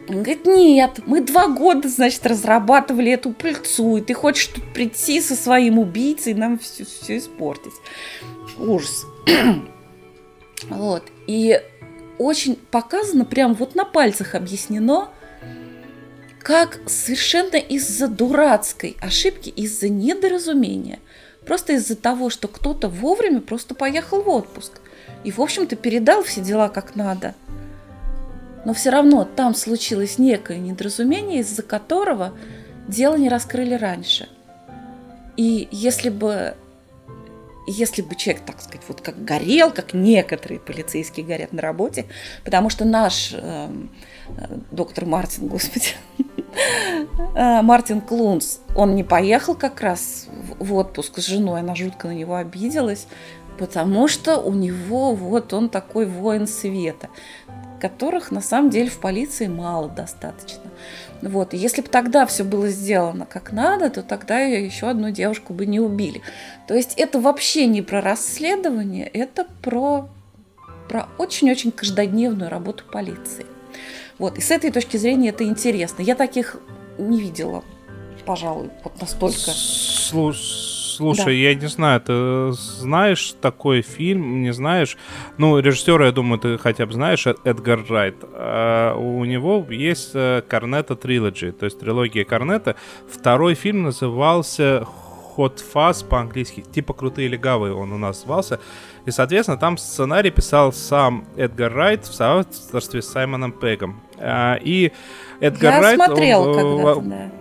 [0.10, 5.20] Он говорит, нет, мы два года, значит, разрабатывали эту пыльцу, и ты хочешь тут прийти
[5.20, 7.74] со своим убийцей и нам все, все испортить.
[8.58, 9.06] Ужас.
[10.70, 11.04] вот.
[11.28, 11.60] И
[12.18, 15.10] очень показано, прям вот на пальцах объяснено,
[16.48, 21.00] как совершенно из-за дурацкой ошибки, из-за недоразумения,
[21.46, 24.80] просто из-за того, что кто-то вовремя просто поехал в отпуск
[25.26, 27.36] и, в общем-то, передал все дела как надо.
[28.64, 32.34] Но все равно там случилось некое недоразумение, из-за которого
[32.88, 34.30] дело не раскрыли раньше.
[35.36, 36.56] И если бы
[37.70, 42.06] если бы человек, так сказать, вот как горел, как некоторые полицейские горят на работе,
[42.46, 43.68] потому что наш э,
[44.72, 45.90] доктор Мартин, господи,
[47.36, 50.28] Мартин Клунс, он не поехал как раз
[50.60, 53.08] в отпуск с женой, она жутко на него обиделась,
[53.58, 57.10] потому что у него вот он такой воин света,
[57.80, 60.64] которых на самом деле в полиции мало достаточно.
[61.22, 61.54] Вот.
[61.54, 65.80] Если бы тогда все было сделано как надо, то тогда еще одну девушку бы не
[65.80, 66.22] убили.
[66.68, 70.10] То есть это вообще не про расследование, это про,
[70.90, 73.46] про очень-очень каждодневную работу полиции.
[74.20, 74.38] Вот.
[74.38, 76.02] И с этой точки зрения это интересно.
[76.02, 76.58] Я таких
[76.98, 77.64] не видела,
[78.26, 79.52] пожалуй, вот настолько.
[79.52, 81.32] Слушай, Слушай, да.
[81.32, 84.98] я не знаю, ты знаешь такой фильм, не знаешь?
[85.38, 88.16] Ну, режиссера, я думаю, ты хотя бы знаешь, Эдгар Райт.
[88.34, 90.14] А у него есть
[90.48, 92.76] Корнета Трилоджи, то есть трилогия Корнета.
[93.08, 94.88] Второй фильм назывался
[95.38, 98.60] Hot Fuzz по-английски, типа «Крутые легавые» он у нас звался.
[99.06, 104.02] И, соответственно, там сценарий писал сам Эдгар Райт в соавторстве с Саймоном Пегом.
[104.20, 104.92] А, и
[105.40, 105.96] Эдгар Я Райт...
[105.96, 107.32] смотрел когда-то, да.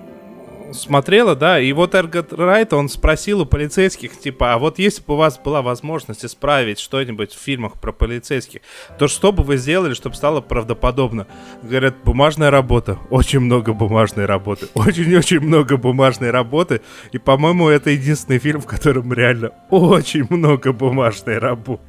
[0.72, 5.14] смотрела, да, и вот Эргот Райт, он спросил у полицейских, типа, а вот если бы
[5.14, 8.60] у вас была возможность исправить что-нибудь в фильмах про полицейских,
[8.98, 11.26] то что бы вы сделали, чтобы стало правдоподобно?
[11.62, 18.38] Говорят, бумажная работа, очень много бумажной работы, очень-очень много бумажной работы, и, по-моему, это единственный
[18.38, 21.82] фильм, в котором реально очень много бумажной работы.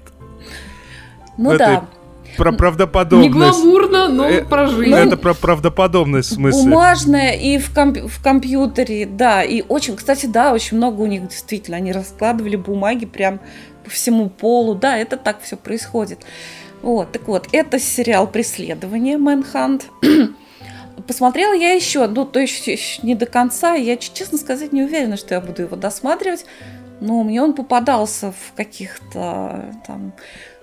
[1.37, 1.87] Ну в да,
[2.37, 3.33] про правдоподобность.
[3.33, 4.93] Не гламурно, но э, про жизнь.
[4.93, 6.63] Это про правдоподобность в смысле.
[6.63, 9.43] Бумажная и в, комп в компьютере, да.
[9.43, 11.77] И очень, кстати, да, очень много у них действительно.
[11.77, 13.39] Они раскладывали бумаги прям
[13.83, 14.75] по всему полу.
[14.75, 16.19] Да, это так все происходит.
[16.81, 19.87] Вот, так вот, это сериал «Преследование» Мэнхант.
[21.07, 23.73] Посмотрела я еще, ну, то есть еще не до конца.
[23.73, 26.45] Я, честно сказать, не уверена, что я буду его досматривать.
[26.99, 30.13] Но мне он попадался в каких-то там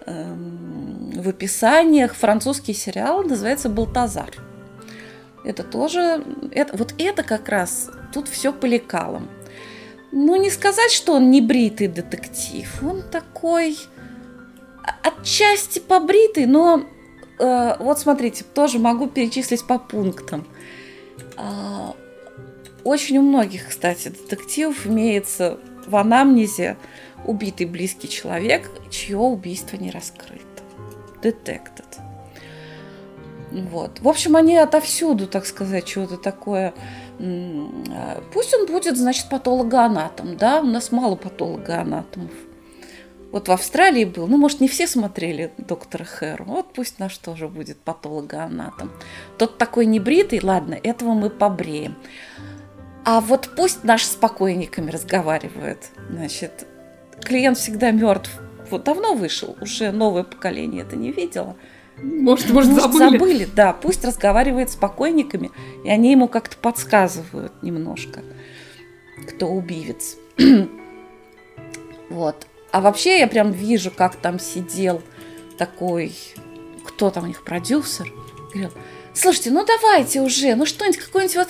[0.07, 4.31] в описаниях французский сериал называется «Балтазар».
[5.45, 9.29] Это тоже, это, вот это как раз, тут все по лекалам.
[10.11, 13.77] Ну, не сказать, что он не бритый детектив, он такой
[15.03, 16.85] отчасти побритый, но
[17.39, 20.47] э, вот смотрите, тоже могу перечислить по пунктам.
[21.37, 21.93] Э,
[22.85, 26.77] очень у многих, кстати, детективов имеется в анамнезе
[27.25, 30.45] убитый близкий человек, чье убийство не раскрыто.
[31.23, 31.85] Detected.
[33.51, 34.01] Вот.
[34.01, 36.75] В общем, они отовсюду, так сказать, чего-то такое.
[38.33, 42.33] Пусть он будет, значит, патологоанатом, да, у нас мало патологоанатомов.
[43.31, 47.49] Вот в Австралии был, ну, может, не все смотрели доктора Хэру, вот пусть наш тоже
[47.49, 48.93] будет патологоанатом.
[49.39, 51.97] Тот такой небритый, ладно, этого мы побреем.
[53.05, 56.67] А вот пусть наш с покойниками разговаривает, значит,
[57.25, 58.31] клиент всегда мертв.
[58.71, 61.57] Вот давно вышел, уже новое поколение это не видело.
[62.03, 63.19] Может, может, может забыли.
[63.19, 63.73] забыли, да.
[63.73, 65.51] Пусть разговаривает с покойниками,
[65.85, 68.23] и они ему как-то подсказывают немножко,
[69.29, 70.17] кто убивец.
[72.11, 72.47] вот.
[72.73, 75.03] А вообще я прям вижу, как там сидел
[75.57, 76.13] такой,
[76.85, 78.13] кто там у них продюсер,
[78.53, 78.73] говорил,
[79.15, 81.49] слушайте, ну давайте уже, ну что-нибудь, какой-нибудь вот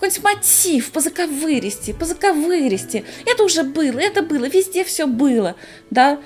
[0.00, 3.04] какой-нибудь мотив, позаковыристи, позаковыристи.
[3.26, 5.56] Это уже было, это было, везде все было,
[5.90, 6.18] да.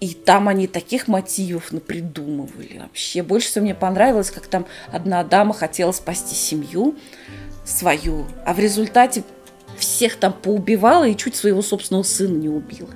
[0.00, 3.22] И там они таких мотивов напридумывали вообще.
[3.22, 6.96] Больше всего мне понравилось, как там одна дама хотела спасти семью
[7.66, 9.24] свою, а в результате
[9.76, 12.90] всех там поубивала и чуть своего собственного сына не убила.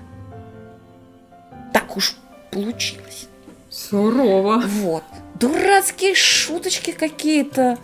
[1.74, 2.16] Так уж
[2.50, 3.26] получилось.
[3.68, 4.62] Сурово.
[4.64, 5.04] Вот.
[5.38, 7.78] Дурацкие шуточки какие-то.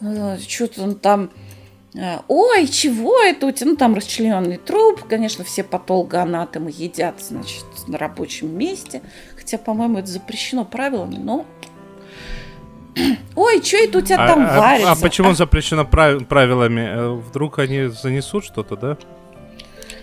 [0.00, 1.30] Э, что-то он там...
[1.94, 3.70] Э, Ой, чего это у тебя?
[3.70, 5.04] Ну, там расчлененный труп.
[5.08, 9.02] Конечно, все патологоанатомы едят, значит, на рабочем месте.
[9.36, 11.46] Хотя, по-моему, это запрещено правилами, но
[13.34, 14.92] Ой, что это у тебя а, там а, варится?
[14.92, 15.34] А почему а?
[15.34, 16.80] запрещено прав- правилами?
[16.80, 18.96] Э, вдруг они занесут что-то, да?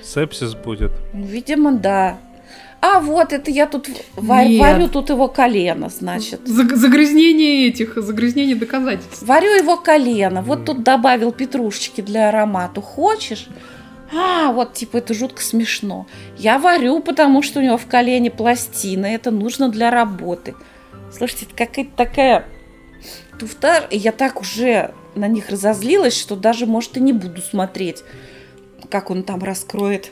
[0.04, 0.92] Сепсис будет.
[1.14, 2.20] Видимо, да.
[2.86, 6.42] А вот это я тут варю, варю тут его колено, значит.
[6.46, 9.24] Загрязнение этих, загрязнение доказательств.
[9.24, 10.42] Варю его колено.
[10.42, 12.82] Вот тут добавил петрушечки для аромата.
[12.82, 13.48] Хочешь?
[14.14, 16.08] А, вот типа это жутко смешно.
[16.38, 19.06] Я варю, потому что у него в колене пластина.
[19.06, 20.54] Это нужно для работы.
[21.10, 22.46] Слушайте, это какая-то такая
[23.40, 23.88] туфта.
[23.92, 28.04] И я так уже на них разозлилась, что даже, может, и не буду смотреть,
[28.90, 30.12] как он там раскроет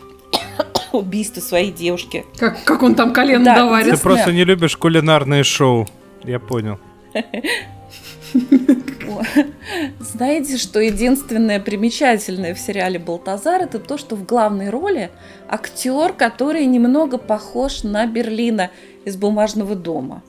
[0.93, 2.25] убийство своей девушки.
[2.37, 3.95] Как, как он там колено да, доварит.
[3.95, 5.87] Ты просто не любишь кулинарные шоу.
[6.23, 6.79] Я понял.
[9.99, 15.11] Знаете, что единственное примечательное в сериале «Балтазар» это то, что в главной роли
[15.47, 18.71] актер, который немного похож на Берлина
[19.05, 20.23] из «Бумажного дома».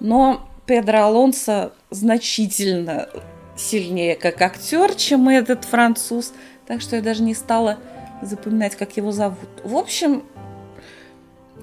[0.00, 3.08] Но Педро Алонсо значительно
[3.56, 6.32] сильнее как актер, чем этот француз,
[6.66, 7.78] так что я даже не стала
[8.22, 9.48] запоминать, как его зовут.
[9.64, 10.22] В общем,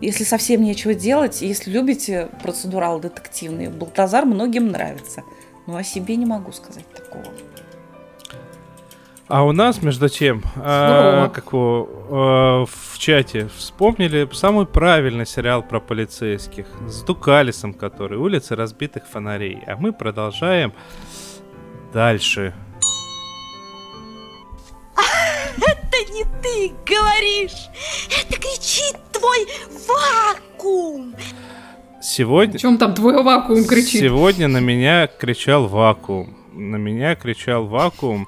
[0.02, 5.24] если совсем нечего делать, если любите процедурал детективные, Балтазар многим нравится.
[5.68, 7.24] Но о себе не могу сказать такого.
[9.28, 15.64] А у нас, между тем, э, как его, э, в чате вспомнили самый правильный сериал
[15.64, 19.64] про полицейских с Дукалисом, который «Улицы разбитых фонарей».
[19.68, 20.74] А мы продолжаем
[21.94, 22.54] дальше.
[26.02, 27.70] Это не ты говоришь,
[28.10, 29.48] это кричит твой
[29.88, 31.14] вакуум.
[32.02, 32.58] Сегодня...
[32.58, 34.02] В чем там твой вакуум кричит?
[34.02, 36.36] Сегодня на меня кричал вакуум.
[36.54, 38.28] На меня кричал вакуум.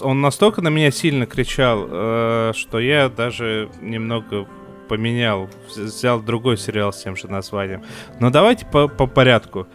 [0.00, 4.48] Он настолько на меня сильно кричал, э, что я даже немного
[4.88, 7.82] поменял, взял другой сериал с тем же названием.
[8.20, 9.66] Но давайте по, по порядку.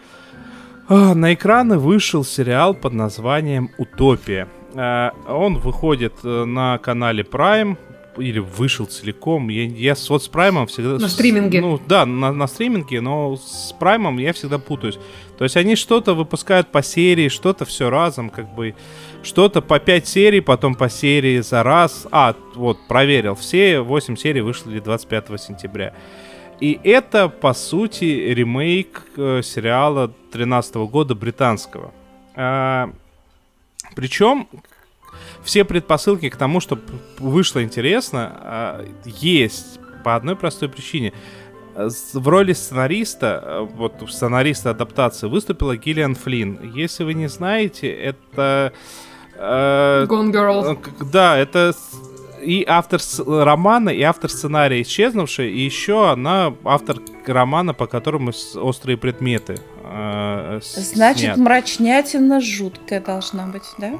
[0.89, 4.47] А, на экраны вышел сериал под названием «Утопия».
[4.73, 7.77] Э, он выходит э, на канале Prime,
[8.17, 9.49] или вышел целиком.
[9.49, 10.97] Я, я с, вот с Праймом всегда...
[10.97, 11.61] На стриминге.
[11.61, 14.99] Ну, да, на, на стриминге, но с Праймом я всегда путаюсь.
[15.37, 18.75] То есть они что-то выпускают по серии, что-то все разом, как бы...
[19.23, 22.07] Что-то по 5 серий, потом по серии за раз.
[22.11, 23.35] А, вот, проверил.
[23.35, 25.93] Все 8 серий вышли 25 сентября.
[26.59, 31.91] И это, по сути, ремейк э, сериала 13 года британского.
[32.35, 32.91] А,
[33.95, 34.47] причем
[35.43, 36.83] все предпосылки к тому, чтобы
[37.19, 41.13] вышло интересно, а, есть по одной простой причине.
[41.75, 46.73] В роли сценариста, э, вот сценариста адаптации выступила Гиллиан Флинн.
[46.75, 48.73] Если вы не знаете, это...
[49.35, 50.77] Э, Gone Girl.
[50.77, 51.73] Э, да, это
[52.41, 58.97] и автор романа, и автор сценария «Исчезнувшая», и еще она автор романа, по которому «Острые
[58.97, 59.57] предметы».
[59.93, 61.37] Э, Значит, снят.
[61.37, 63.91] мрачнятина жуткая должна быть, да?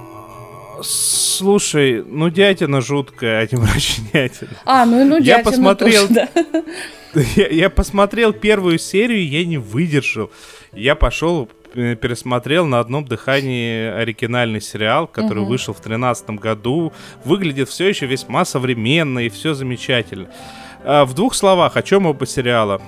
[0.81, 4.51] Слушай, ну дятина жуткая, а не мрачнятина.
[4.65, 6.63] А, ну ну дятина я посмотрел, тоже, да.
[7.35, 10.31] я, я посмотрел первую серию, я не выдержал.
[10.71, 15.51] Я пошел э, пересмотрел на одном дыхании оригинальный сериал, который угу.
[15.51, 16.93] вышел в 2013 году.
[17.25, 20.29] Выглядит все еще весьма современно и все замечательно.
[20.83, 22.81] А, в двух словах, о чем оба сериала.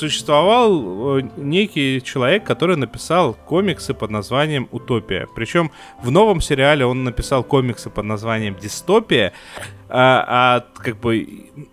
[0.00, 5.28] Существовал э, некий человек, который написал комиксы под названием «Утопия».
[5.34, 5.70] Причем
[6.02, 9.34] в новом сериале он написал комиксы под названием «Дистопия»,
[9.90, 11.18] а, а как бы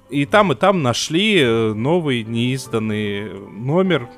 [0.09, 4.09] и там, и там нашли э, новый неизданный номер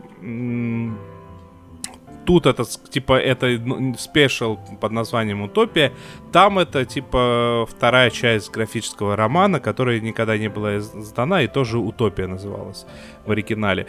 [2.26, 5.92] тут это типа это ну, спешл под названием Утопия,
[6.32, 12.28] там это типа вторая часть графического романа, которая никогда не была издана и тоже Утопия
[12.28, 12.86] называлась
[13.26, 13.88] в оригинале.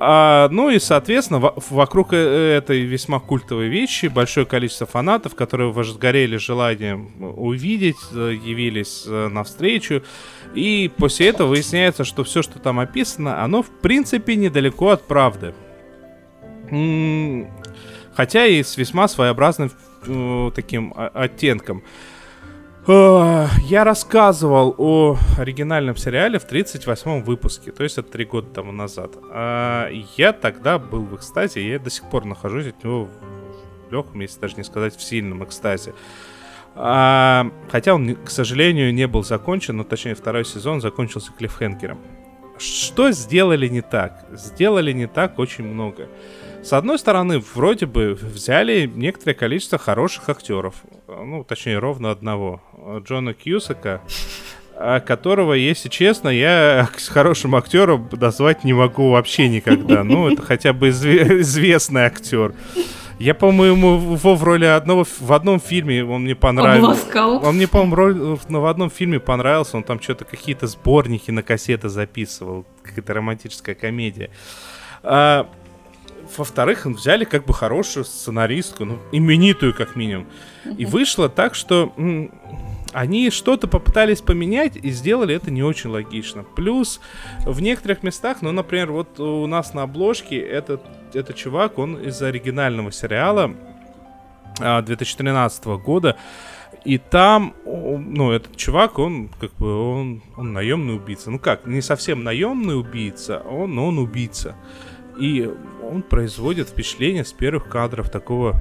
[0.00, 5.72] А, ну и, соответственно, в- вокруг э, этой весьма культовой вещи большое количество фанатов, которые
[5.72, 10.02] возгорели желанием увидеть, э, явились э, навстречу.
[10.54, 15.54] И после этого выясняется, что все, что там описано, оно в принципе недалеко от правды
[18.14, 19.70] хотя и с весьма своеобразным
[20.06, 21.82] э, таким оттенком.
[22.86, 28.72] Э, я рассказывал о оригинальном сериале в 38-м выпуске, то есть это три года тому
[28.72, 29.12] назад.
[29.32, 33.08] А я тогда был в экстазе, я до сих пор нахожусь от него
[33.88, 35.94] в легком, если даже не сказать в сильном экстазе.
[36.76, 41.98] А, хотя он, к сожалению, не был закончен, но точнее второй сезон закончился клиффхенгером.
[42.58, 44.26] Что сделали не так?
[44.32, 46.08] Сделали не так очень много.
[46.64, 50.76] С одной стороны, вроде бы взяли некоторое количество хороших актеров.
[51.06, 52.62] Ну, точнее, ровно одного.
[53.06, 54.00] Джона Кьюсака,
[54.74, 60.04] а которого, если честно, я с хорошим актером назвать не могу вообще никогда.
[60.04, 62.54] Ну, это хотя бы известный актер.
[63.18, 67.04] Я, по-моему, его в роли одного в одном фильме он мне понравился.
[67.46, 69.76] Он мне, по-моему, роль, ну, в одном фильме понравился.
[69.76, 72.64] Он там что-то какие-то сборники на кассеты записывал.
[72.82, 74.30] Какая-то романтическая комедия.
[75.02, 75.46] А,
[76.36, 80.26] во-вторых, взяли как бы хорошую сценаристку, ну, именитую как минимум.
[80.78, 82.30] И вышло так, что м-
[82.92, 86.44] они что-то попытались поменять и сделали это не очень логично.
[86.44, 87.00] Плюс
[87.44, 90.82] в некоторых местах, ну, например, вот у нас на обложке этот,
[91.12, 93.52] этот чувак, он из оригинального сериала
[94.58, 96.16] 2013 а, года,
[96.84, 101.30] и там, ну, этот чувак, он как бы, он, он наемный убийца.
[101.30, 104.54] Ну как, не совсем наемный убийца, он, но он убийца.
[105.18, 105.50] И
[105.90, 108.60] он производит впечатление с первых кадров такого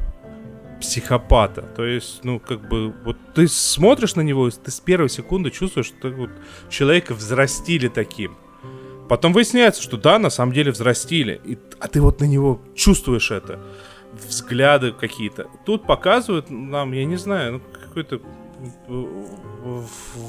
[0.80, 1.62] психопата.
[1.62, 5.88] То есть, ну, как бы, вот ты смотришь на него, ты с первой секунды чувствуешь,
[5.88, 6.30] что вот
[6.70, 8.36] человека взрастили таким.
[9.10, 11.40] Потом выясняется, что да, на самом деле взрастили.
[11.46, 13.60] И, а ты вот на него чувствуешь это.
[14.14, 15.48] Взгляды какие-то.
[15.66, 18.22] Тут показывают нам, я не знаю, ну, какой-то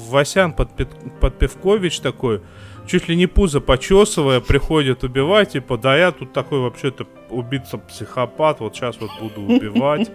[0.09, 0.69] Васян под,
[1.19, 2.41] Подпевкович такой
[2.87, 8.75] чуть ли не пузо почесывая, приходит убивать, типа, да я тут такой вообще-то убийца-психопат, вот
[8.75, 10.11] сейчас вот буду убивать.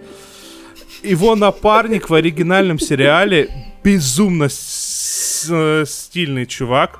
[1.03, 3.49] Его напарник в оригинальном сериале
[3.83, 6.99] безумно э, стильный чувак.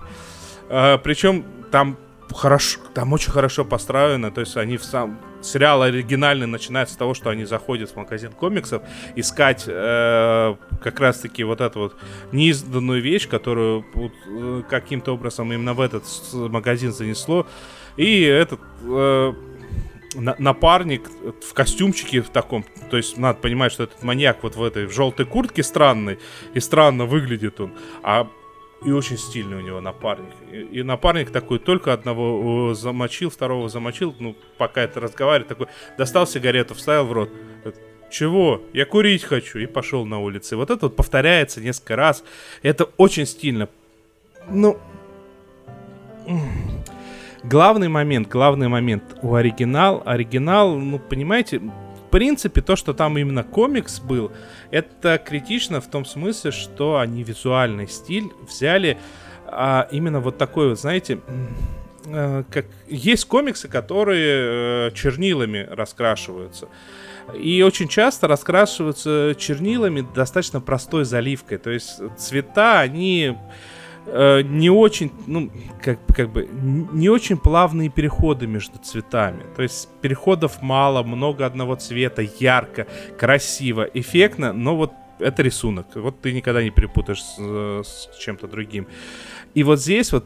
[0.70, 1.98] А, причем там
[2.34, 7.14] хорошо, там очень хорошо построено, то есть они в сам сериал оригинальный начинается с того,
[7.14, 8.84] что они заходят в магазин комиксов
[9.16, 11.96] искать э, как раз-таки вот эту вот
[12.32, 16.04] неизданную вещь, которую вот, э, каким-то образом именно в этот
[16.34, 17.48] магазин занесло,
[17.98, 19.34] и этот э,
[20.16, 21.10] напарник
[21.42, 24.92] в костюмчике в таком, то есть надо понимать, что этот маньяк вот в этой в
[24.92, 26.20] желтой куртке странный
[26.54, 27.74] и странно выглядит он,
[28.04, 28.28] а
[28.84, 30.34] и очень стильный у него напарник.
[30.52, 35.68] И, и напарник такой только одного замочил, второго замочил, ну, пока это разговаривает, такой
[35.98, 37.30] достал сигарету, вставил в рот.
[38.10, 38.62] чего?
[38.74, 39.60] Я курить хочу.
[39.60, 40.56] И пошел на улице.
[40.56, 42.24] Вот это вот повторяется несколько раз.
[42.64, 43.70] Это очень стильно.
[44.50, 44.80] Ну,
[47.44, 51.62] главный момент, главный момент у оригинал, оригинал, ну, понимаете,
[52.12, 54.32] принципе, то, что там именно комикс был,
[54.70, 58.98] это критично в том смысле, что они визуальный стиль взяли
[59.48, 61.20] а, именно вот такой вот, знаете,
[62.06, 66.68] э, как есть комиксы, которые э, чернилами раскрашиваются.
[67.40, 71.58] И очень часто раскрашиваются чернилами достаточно простой заливкой.
[71.58, 73.38] То есть цвета, они
[74.06, 76.48] э, не очень, ну, как, как бы,
[76.94, 79.44] не очень плавные переходы между цветами.
[79.56, 82.88] То есть переходов мало, много одного цвета, ярко,
[83.18, 85.88] красиво, эффектно, но вот это рисунок.
[85.96, 87.38] Вот ты никогда не перепутаешь с,
[87.84, 88.88] с чем-то другим.
[89.54, 90.26] И вот здесь вот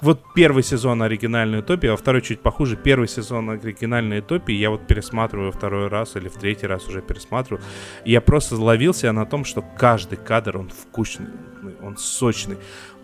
[0.00, 2.76] вот первый сезон оригинальной утопии, а второй чуть похуже.
[2.76, 7.62] Первый сезон оригинальной утопии я вот пересматриваю второй раз или в третий раз уже пересматриваю.
[8.04, 11.28] И я просто ловился на том, что каждый кадр, он вкусный,
[11.82, 12.58] он сочный,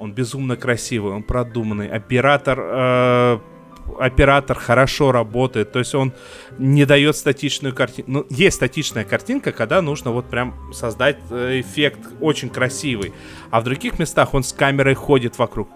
[0.05, 1.89] он безумно красивый, он продуманный.
[1.89, 3.39] Оператор э,
[3.99, 6.13] оператор хорошо работает, то есть он
[6.59, 8.11] не дает статичную картинку.
[8.11, 13.13] Ну, есть статичная картинка, когда нужно вот прям создать э, эффект очень красивый.
[13.51, 15.69] А в других местах он с камерой ходит вокруг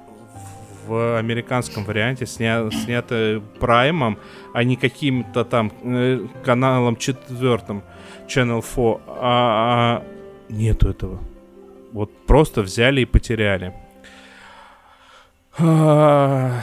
[0.86, 4.18] в американском варианте сня, снято Праймом,
[4.54, 7.82] а не каким-то там э, каналом четвертым,
[8.26, 9.00] Channel 4.
[9.06, 10.04] А, а
[10.48, 11.18] нету этого.
[11.92, 13.74] Вот просто взяли и потеряли.
[15.58, 16.62] А,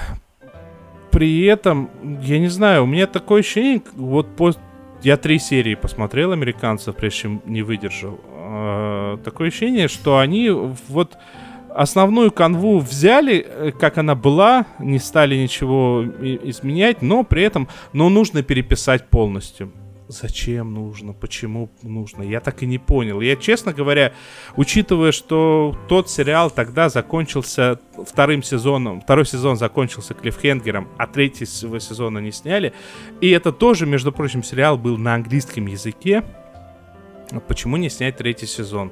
[1.12, 1.90] при этом,
[2.22, 4.54] я не знаю, у меня такое ощущение, вот по...
[5.02, 8.20] я три серии посмотрел американцев, прежде чем не выдержал.
[8.34, 11.18] А, такое ощущение, что они вот
[11.70, 18.10] основную канву взяли, э, как она была, не стали ничего изменять, но при этом, но
[18.10, 19.72] нужно переписать полностью.
[20.08, 21.14] Зачем нужно?
[21.14, 22.22] Почему нужно?
[22.22, 23.22] Я так и не понял.
[23.22, 24.14] Я, честно говоря,
[24.56, 32.20] учитывая, что тот сериал тогда закончился вторым сезоном, второй сезон закончился клиффхенгером, а третьего сезона
[32.20, 32.74] не сняли,
[33.20, 36.24] и это тоже, между прочим, сериал был на английском языке,
[37.48, 38.92] почему не снять третий сезон?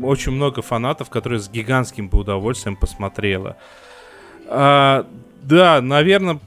[0.00, 3.56] очень много фанатов, которые с гигантским бы удовольствием посмотрела.
[4.48, 5.06] А,
[5.42, 6.38] да, наверное,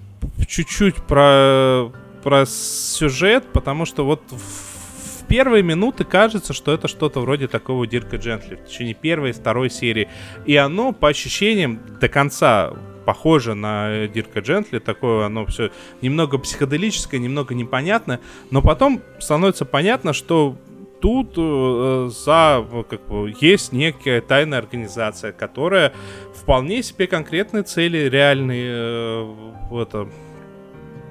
[0.47, 1.91] чуть-чуть про,
[2.25, 8.15] про сюжет, потому что вот в, первые минуты кажется, что это что-то вроде такого Дирка
[8.15, 10.09] Джентли в течение первой и второй серии.
[10.47, 12.73] И оно, по ощущениям, до конца
[13.05, 15.69] похоже на Дирка Джентли, такое оно все
[16.01, 18.19] немного психоделическое, немного непонятное,
[18.49, 20.57] но потом становится понятно, что
[21.01, 25.93] тут э, за как бы, есть некая тайная организация, которая
[26.33, 29.35] вполне себе конкретные цели реальные э,
[29.71, 30.09] это а,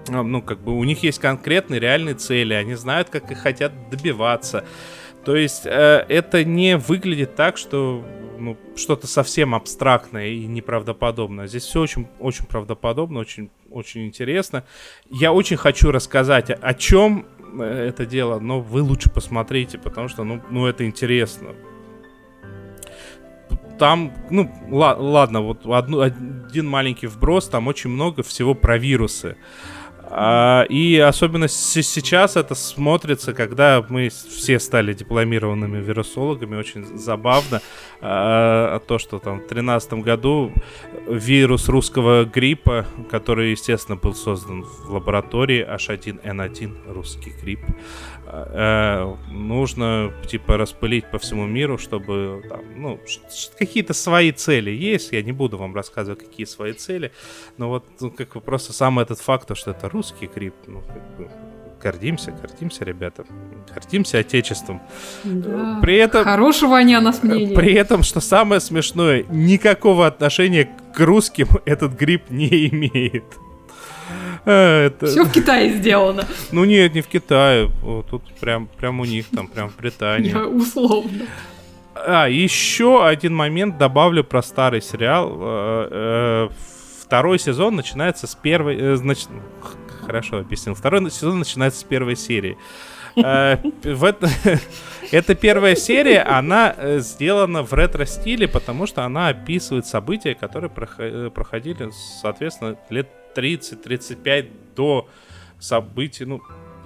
[0.08, 4.64] ну, как бы у них есть конкретные реальные цели, они знают, как их хотят добиваться.
[5.24, 8.04] То есть э, это не выглядит так, что
[8.38, 11.46] ну, что-то совсем абстрактное и неправдоподобное.
[11.46, 14.64] Здесь все очень, очень правдоподобно, очень, очень интересно.
[15.10, 17.26] Я очень хочу рассказать, о чем
[17.60, 21.50] это дело, но вы лучше посмотрите, потому что, ну, ну это интересно.
[23.78, 29.36] Там, ну, ладно, вот одну, один маленький вброс, там очень много всего про вирусы.
[30.10, 37.60] А, и особенно сейчас это смотрится, когда мы все стали дипломированными вирусологами, очень забавно
[38.00, 40.52] а, то, что там в 2013 году
[41.08, 47.60] вирус русского гриппа, который, естественно, был создан в лаборатории H1N1, русский грипп,
[48.36, 53.00] а, нужно типа распылить по всему миру, чтобы там, ну,
[53.58, 55.12] какие-то свои цели есть.
[55.12, 57.12] Я не буду вам рассказывать, какие свои цели,
[57.58, 61.16] но вот ну, как бы просто сам этот факт, что это русский грипп, ну, как
[61.16, 61.30] бы,
[61.82, 63.24] гордимся, гордимся, ребята,
[63.72, 64.80] гордимся отечеством.
[65.24, 65.78] Да.
[65.82, 67.54] При этом хорошего они о нас мнения.
[67.54, 73.24] При этом, что самое смешное, никакого отношения к русским этот грипп не имеет.
[74.44, 75.06] А, это...
[75.06, 76.26] Все в Китае сделано.
[76.52, 77.70] Ну нет, не в Китае.
[78.10, 80.30] Тут прям, прям у них, там прям в Британии.
[80.30, 81.26] Я условно.
[81.94, 85.38] А, еще один момент добавлю про старый сериал.
[85.40, 86.48] Э, э,
[87.02, 88.76] второй сезон начинается с первой...
[88.78, 89.28] Э, значит,
[90.04, 90.74] хорошо объяснил.
[90.74, 92.58] Второй сезон начинается с первой серии.
[95.12, 100.68] Эта первая серия, она сделана в ретро-стиле, потому что она описывает события, которые
[101.30, 105.08] проходили, соответственно, лет 30-35 до
[105.58, 106.42] событий, ну,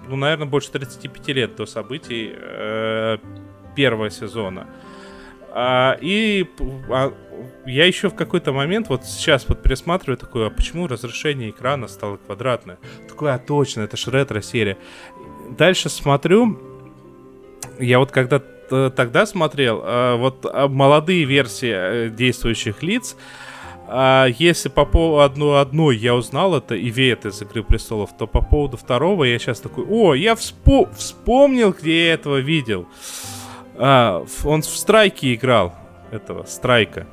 [0.09, 3.19] ну, наверное, больше 35 лет до событий э,
[3.77, 4.67] первого сезона.
[5.51, 6.47] А, и
[6.91, 7.13] а,
[7.67, 12.17] я еще в какой-то момент, вот сейчас вот пересматриваю такое, а почему разрешение экрана стало
[12.17, 12.79] квадратное?
[13.09, 14.77] Такое, а точно, это же ретро-серия.
[15.59, 16.59] Дальше смотрю,
[17.79, 23.17] я вот когда тогда смотрел, а, вот а, молодые версии э, действующих лиц,
[23.91, 28.43] а если по поводу одной я узнал это и веет из Игры Престолов, то по
[28.43, 32.87] поводу второго я сейчас такой, о, я вспо- вспомнил, где я этого видел.
[33.77, 35.75] А, он в Страйке играл,
[36.11, 37.07] этого, Страйка.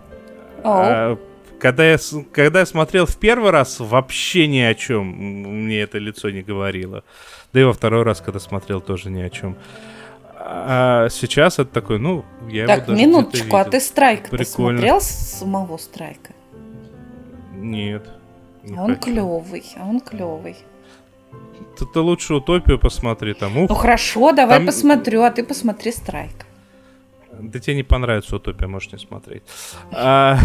[0.63, 1.17] А,
[1.59, 1.97] когда, я,
[2.33, 7.05] когда я смотрел в первый раз, вообще ни о чем мне это лицо не говорило.
[7.53, 9.55] Да и во второй раз, когда смотрел, тоже ни о чем.
[10.37, 14.99] А сейчас это такой, ну, я так, его даже минуточку, а ты Страйк ты смотрел
[14.99, 16.33] самого Страйка?
[17.55, 18.07] Нет.
[18.63, 20.57] Не а он клевый, а он клевый.
[21.77, 23.57] Ты, ты лучше утопию посмотри там.
[23.57, 24.65] Ух, ну хорошо, давай там...
[24.65, 26.45] посмотрю, а ты посмотри Страйк.
[27.39, 29.43] Да тебе не понравится утопия, можешь не смотреть.
[29.91, 30.37] А,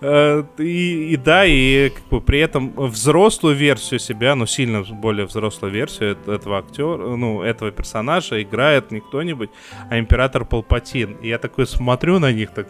[0.00, 5.26] э, и, и да, и как бы при этом взрослую версию себя, ну сильно более
[5.26, 9.50] взрослую версию этого актера, ну этого персонажа играет не кто-нибудь,
[9.90, 11.16] а император Палпатин.
[11.22, 12.68] И я такой смотрю на них так,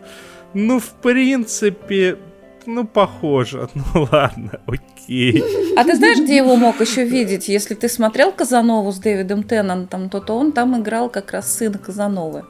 [0.52, 2.18] ну в принципе
[2.66, 3.68] ну, похоже.
[3.74, 5.42] Ну ладно, окей.
[5.76, 7.48] А ты знаешь, где его мог еще видеть?
[7.48, 11.78] Если ты смотрел Казанову с Дэвидом Теннантом, то, то он там играл как раз сына
[11.78, 12.44] Казановы.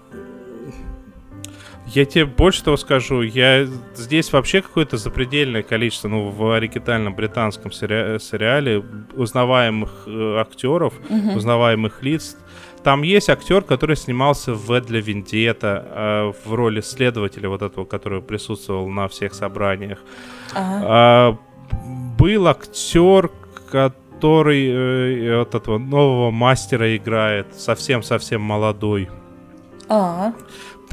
[1.87, 7.71] Я тебе больше того скажу, я здесь вообще какое-то запредельное количество, ну, в оригинальном британском
[7.71, 8.83] сери- сериале
[9.15, 11.37] узнаваемых э, актеров, угу.
[11.37, 12.37] узнаваемых лиц.
[12.85, 17.87] Там есть актер, который снимался в «В для Вендета» э, в роли следователя, вот этого,
[17.87, 19.99] который присутствовал на всех собраниях.
[20.55, 21.33] Ага.
[21.33, 21.77] Э,
[22.19, 23.31] был актер,
[23.71, 29.09] который э, вот этого нового мастера играет, совсем-совсем молодой.
[29.89, 30.35] А.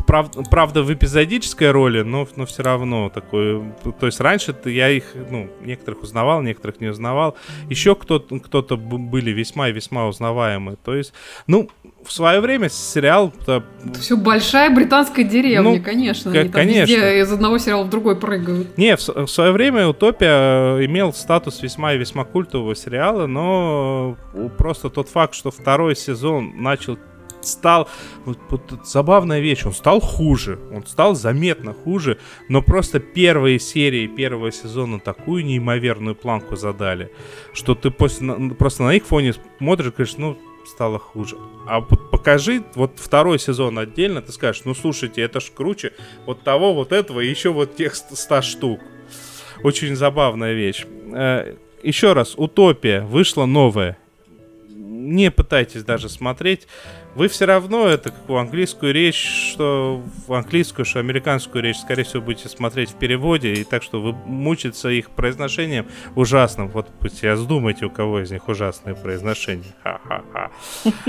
[0.07, 3.61] Прав, правда, в эпизодической роли, но, но все равно такой.
[3.99, 7.35] То есть раньше я их, ну, некоторых узнавал, некоторых не узнавал.
[7.69, 10.77] Еще кто-то, кто-то были весьма и весьма узнаваемые.
[10.83, 11.13] То есть,
[11.47, 11.69] ну,
[12.03, 13.33] в свое время сериал...
[13.41, 13.63] Это
[13.99, 16.31] все большая британская деревня, ну, конечно.
[16.31, 16.81] Они конечно.
[16.81, 18.77] везде из одного сериала в другой прыгают.
[18.77, 24.17] Не, в, в свое время «Утопия» э, имел статус весьма и весьма культового сериала, но
[24.57, 26.97] просто тот факт, что второй сезон начал
[27.41, 27.89] стал,
[28.25, 32.17] вот, вот забавная вещь, он стал хуже, он стал заметно хуже,
[32.49, 37.11] но просто первые серии первого сезона такую неимоверную планку задали,
[37.53, 41.37] что ты после, просто на их фоне смотришь говоришь, ну, стало хуже.
[41.67, 45.93] А вот покажи вот второй сезон отдельно, ты скажешь, ну слушайте, это ж круче
[46.25, 48.79] вот того, вот этого и еще вот тех 100 штук.
[49.63, 50.85] Очень забавная вещь.
[51.13, 53.97] Э, еще раз, Утопия вышла новая.
[54.69, 56.67] Не пытайтесь даже смотреть
[57.15, 62.03] вы все равно это как в английскую речь, что в английскую, что американскую речь, скорее
[62.03, 66.69] всего, будете смотреть в переводе, и так что вы мучиться их произношением ужасным.
[66.69, 69.73] Вот пусть я сдумайте, у кого из них ужасное произношение.
[69.83, 70.51] Ха-ха-ха.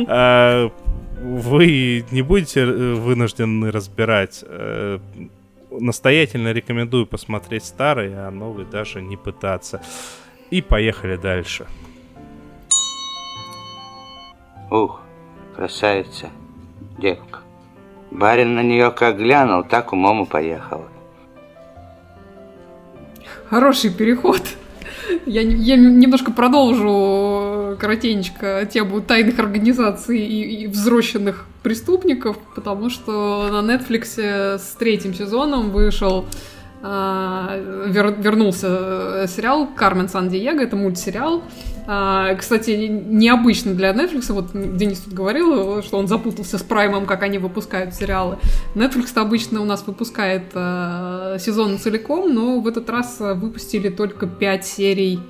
[0.09, 0.71] А,
[1.21, 4.45] вы не будете э, вынуждены разбирать.
[4.47, 4.99] Э,
[5.71, 9.81] настоятельно рекомендую посмотреть старые, а новые даже не пытаться.
[10.51, 11.67] И поехали дальше.
[14.71, 15.02] Ух,
[15.57, 16.31] красавица,
[16.99, 17.41] девка.
[18.11, 20.83] Барин на нее как глянул, так умом и поехал.
[23.49, 24.43] Хороший переход.
[25.27, 33.75] Я, я немножко продолжу коротенько тему тайных организаций и, и взросленных преступников, потому что на
[33.75, 36.27] Netflix с третьим сезоном вышел
[36.83, 40.61] а, вер, вернулся сериал «Кармен Сан-Диего».
[40.61, 41.43] Это мультсериал.
[41.87, 44.33] А, кстати, необычно для Netflix.
[44.33, 48.39] Вот Денис тут говорил, что он запутался с Праймом, как они выпускают сериалы.
[48.75, 54.65] Netflix обычно у нас выпускает а, сезон целиком, но в этот раз выпустили только 5
[54.65, 55.21] серий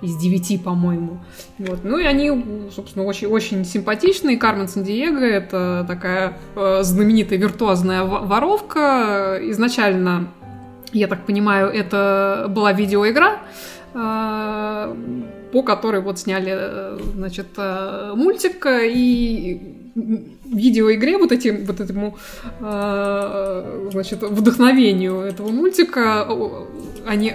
[0.00, 1.18] из девяти, по-моему.
[1.58, 1.80] Вот.
[1.82, 4.36] Ну и они, собственно, очень, очень симпатичные.
[4.36, 9.38] Кармен Сан-Диего— это такая э, знаменитая виртуозная воровка.
[9.42, 10.28] Изначально
[10.92, 13.40] я так понимаю, это была видеоигра,
[13.94, 14.96] а,
[15.52, 19.60] по которой вот сняли, значит, э, мультик, и
[19.94, 22.16] в видеоигре вот этим, вот этому,
[23.90, 26.24] значит, вдохновению этого мультика
[27.04, 27.34] они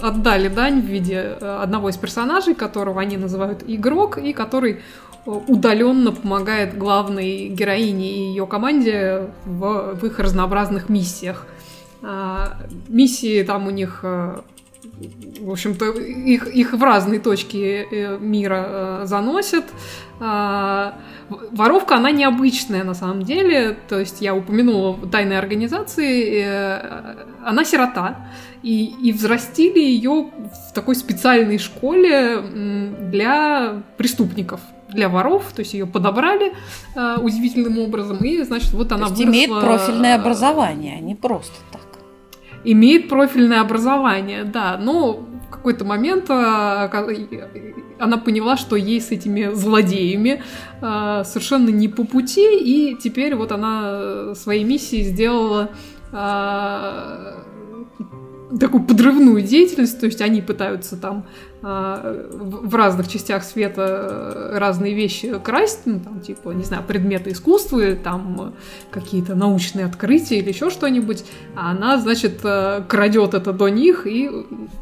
[0.00, 4.82] отдали дань в виде одного из персонажей, которого они называют игрок, и который
[5.26, 11.46] удаленно помогает главной героине и ее команде в, в их разнообразных миссиях.
[12.02, 14.40] А, миссии там у них э,
[15.40, 19.64] в общем-то, их, их в разные точки э, мира заносят.
[20.18, 20.98] А,
[21.50, 26.42] воровка, она необычная на самом деле, то есть я упомянула тайные организации,
[27.44, 28.28] она сирота,
[28.62, 35.86] и, и взрастили ее в такой специальной школе для преступников для воров, то есть ее
[35.86, 36.52] подобрали
[36.94, 39.32] э, удивительным образом, и, значит, вот она то есть выросла...
[39.32, 41.85] имеет профильное образование, а не просто так.
[42.68, 45.12] Имеет профильное образование, да, но
[45.46, 46.88] в какой-то момент э,
[47.98, 50.42] она поняла, что ей с этими злодеями
[50.82, 55.70] э, совершенно не по пути, и теперь вот она своей миссией сделала
[56.12, 57.45] э,
[58.60, 61.26] такую подрывную деятельность, то есть они пытаются там
[61.62, 67.94] э, в разных частях света разные вещи красть, ну там типа, не знаю, предметы искусства,
[67.96, 68.54] там
[68.90, 71.24] какие-то научные открытия или еще что-нибудь,
[71.54, 74.30] а она, значит, э, крадет это до них и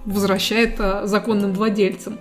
[0.04, 2.18] возвращает э, законным владельцам.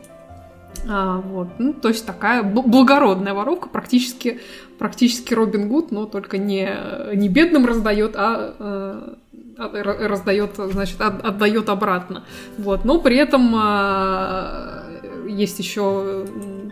[0.90, 4.40] А, вот, ну, то есть такая благородная воровка, практически,
[4.80, 6.70] практически Робин Гуд, но только не,
[7.14, 9.16] не бедным раздает, а
[9.58, 12.24] раздает, значит, отдает обратно.
[12.58, 12.86] Вот.
[12.86, 14.84] Но при этом а,
[15.28, 16.26] есть еще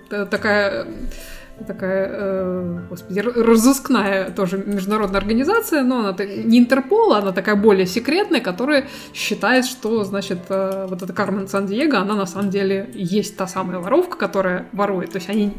[0.10, 0.88] такая
[1.68, 8.42] такая, э, господи, разыскная тоже международная организация, но она не Интерпол, она такая более секретная,
[8.42, 13.48] которая считает, что, значит, э, вот эта Кармен Сан-Диего, она на самом деле есть та
[13.48, 15.12] самая воровка, которая ворует.
[15.12, 15.52] То есть они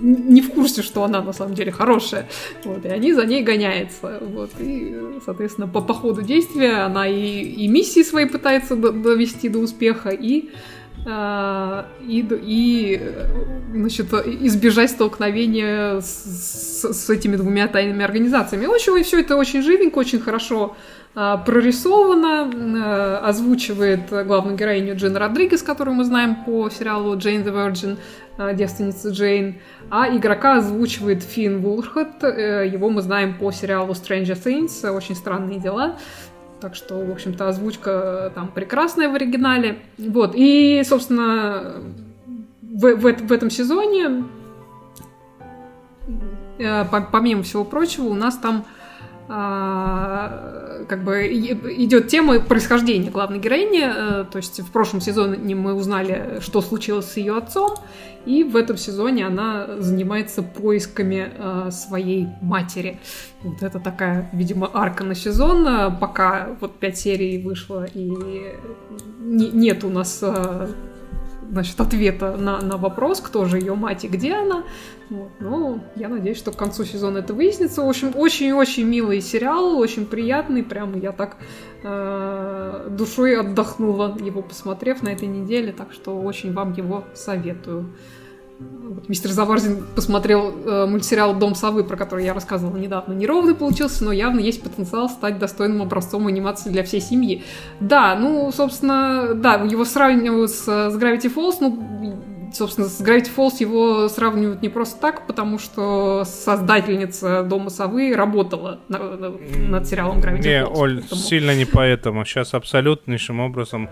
[0.00, 2.28] не в курсе, что она на самом деле хорошая.
[2.64, 4.18] Вот, и они за ней гоняются.
[4.20, 9.58] Вот, и, соответственно, по, по ходу действия она и, и миссии свои пытается довести до
[9.58, 13.02] успеха, и а, и, и
[13.72, 18.66] значит, избежать столкновения с, с этими двумя тайными организациями.
[18.66, 20.76] В общем, все это очень живенько, очень хорошо
[21.14, 27.52] а, прорисовано, а, озвучивает главную героиню Джин Родригес, которую мы знаем по сериалу «Джейн the
[27.52, 27.98] Virgin»,
[28.36, 29.56] а, девственница Джейн,
[29.90, 35.58] а игрока озвучивает Финн Вулхот, э, его мы знаем по сериалу Stranger Things, «Очень странные
[35.58, 35.96] дела»,
[36.60, 39.78] так что, в общем-то, озвучка там прекрасная в оригинале.
[39.96, 40.32] Вот.
[40.34, 41.74] И, собственно,
[42.62, 44.24] в, в, в этом сезоне,
[46.58, 48.64] э, помимо всего прочего, у нас там
[49.28, 53.82] как бы идет тема происхождения главной героини.
[53.84, 57.76] Э, то есть в прошлом сезоне мы узнали, что случилось с ее отцом,
[58.24, 63.00] и в этом сезоне она занимается поисками э, своей матери.
[63.42, 65.96] Вот это такая, видимо, арка на сезон.
[65.98, 68.10] Пока вот пять серий вышло, и
[69.20, 70.68] не, нет у нас э,
[71.50, 74.64] значит, ответа на, на вопрос, кто же ее мать и где она.
[75.10, 75.30] Вот.
[75.40, 77.82] Но я надеюсь, что к концу сезона это выяснится.
[77.82, 80.62] В общем, очень-очень милый сериал, очень приятный.
[80.62, 81.36] Прям я так
[81.82, 85.72] э, душой отдохнула его, посмотрев на этой неделе.
[85.72, 87.94] Так что очень вам его советую.
[88.58, 93.12] Вот, мистер Заварзин посмотрел э, мультсериал «Дом совы», про который я рассказывала недавно.
[93.12, 97.44] Неровный получился, но явно есть потенциал стать достойным образцом анимации для всей семьи.
[97.78, 102.18] Да, ну, собственно, да, его сравнивают с, с Gravity Falls, ну,
[102.52, 108.80] собственно, с Gravity Falls его сравнивают не просто так, потому что создательница Дома Совы работала
[108.88, 109.30] на, на,
[109.68, 110.76] над сериалом Gravity не, Falls.
[110.76, 111.20] Оль, поэтому...
[111.20, 112.24] сильно не поэтому.
[112.24, 113.88] Сейчас абсолютнейшим образом,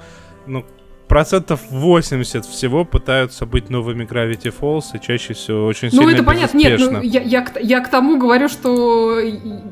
[0.46, 0.64] ну,
[1.08, 6.10] процентов 80 всего пытаются быть новыми Gravity Falls, и чаще всего очень ну, сильно Ну,
[6.10, 6.58] это понятно.
[6.58, 9.20] Нет, ну, я, я, я к тому говорю, что,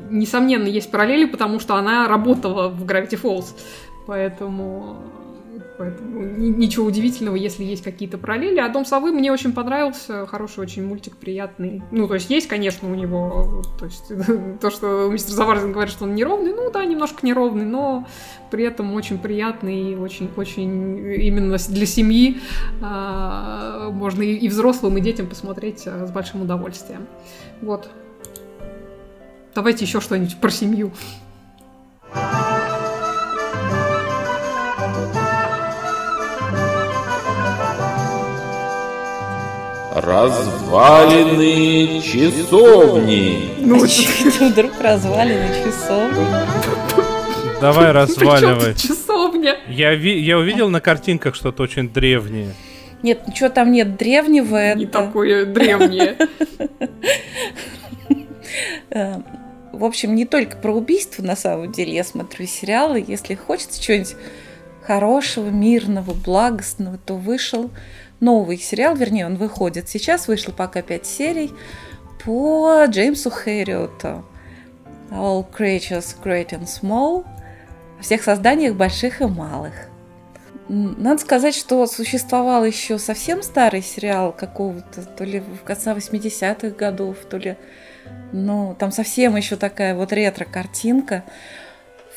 [0.09, 3.47] несомненно, есть параллели, потому что она работала в Gravity Falls.
[4.07, 4.97] Поэтому
[5.77, 8.59] Поэтому ничего удивительного, если есть какие-то параллели.
[8.59, 10.25] А Дом совы мне очень понравился.
[10.25, 11.81] Хороший очень мультик, приятный.
[11.91, 13.61] Ну, то есть есть, конечно, у него...
[13.77, 14.11] То есть
[14.61, 16.53] то, что мистер Заварзин говорит, что он неровный.
[16.53, 18.07] Ну да, немножко неровный, но
[18.51, 22.39] при этом очень приятный и очень-очень именно для семьи
[22.81, 27.07] а, можно и, и взрослым, и детям посмотреть а, с большим удовольствием.
[27.61, 27.89] Вот.
[29.53, 30.91] Давайте еще что-нибудь про семью.
[39.95, 43.49] Развалины часовни.
[43.59, 43.77] Ну,
[44.49, 46.25] вдруг развалины часовни.
[47.61, 48.75] Давай разваливай.
[48.75, 49.55] Часовня.
[49.69, 52.53] Я, ви- я увидел на картинках что-то очень древнее.
[53.03, 54.75] Нет, ничего там нет древнего.
[54.75, 56.17] Не такое древнее.
[58.89, 59.15] Э,
[59.71, 63.03] в общем, не только про убийство, на самом деле, я смотрю сериалы.
[63.05, 64.15] Если хочется чего-нибудь
[64.85, 67.71] хорошего, мирного, благостного, то вышел
[68.19, 71.51] новый сериал, вернее, он выходит сейчас, вышло пока 5 серий,
[72.23, 74.25] по Джеймсу Хэриоту.
[75.11, 77.25] All Creatures Great and Small.
[77.99, 79.73] О всех созданиях больших и малых.
[80.67, 87.17] Надо сказать, что существовал еще совсем старый сериал какого-то, то ли в конце 80-х годов,
[87.29, 87.55] то ли,
[88.31, 91.23] ну, там совсем еще такая вот ретро-картинка.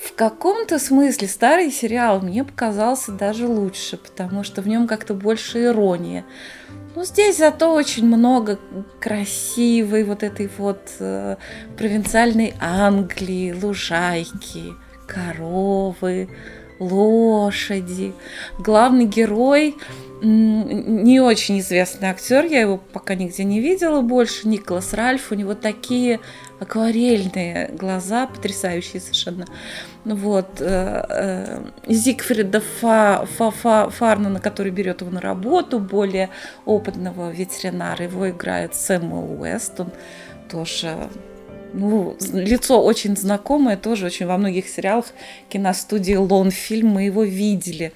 [0.03, 5.65] В каком-то смысле старый сериал мне показался даже лучше, потому что в нем как-то больше
[5.65, 6.25] иронии.
[6.95, 8.59] Ну, здесь зато очень много
[9.01, 11.37] красивой вот этой вот э,
[11.77, 14.75] провинциальной Англии, лужайки,
[15.07, 16.29] коровы,
[16.79, 18.13] лошади.
[18.59, 19.77] Главный герой
[20.21, 25.55] не очень известный актер, я его пока нигде не видела больше, Николас Ральф, у него
[25.55, 26.19] такие
[26.59, 29.47] акварельные глаза, потрясающие совершенно.
[30.05, 30.61] Вот.
[30.61, 36.31] Э, э, Зигфрида Фа, Фа, Фа, Фарнана, который берет его на работу, более
[36.65, 39.93] опытного ветеринара, его играет Сэмюэл Уэст, он
[40.51, 41.09] тоже
[41.73, 45.07] ну, лицо очень знакомое, тоже очень во многих сериалах
[45.49, 47.93] киностудии Лон фильм мы его видели.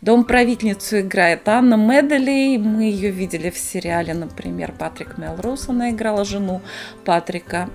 [0.00, 6.24] Дом правительницу играет Анна Медлей, мы ее видели в сериале, например, Патрик Мелроуз, она играла
[6.24, 6.62] жену
[7.04, 7.68] Патрика.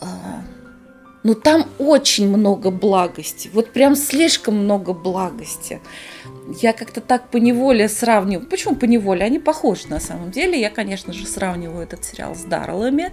[0.00, 0.42] А,
[1.22, 5.80] ну, там очень много благости, вот прям слишком много благости
[6.60, 8.46] я как-то так по неволе сравниваю.
[8.46, 9.24] Почему по неволе?
[9.24, 10.60] Они похожи на самом деле.
[10.60, 13.12] Я, конечно же, сравниваю этот сериал с Дарреллами,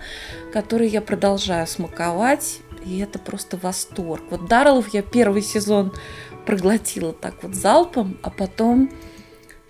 [0.51, 2.59] который я продолжаю смаковать.
[2.86, 4.23] И это просто восторг.
[4.29, 5.93] Вот Дарреллов я первый сезон
[6.45, 8.91] проглотила так вот залпом, а потом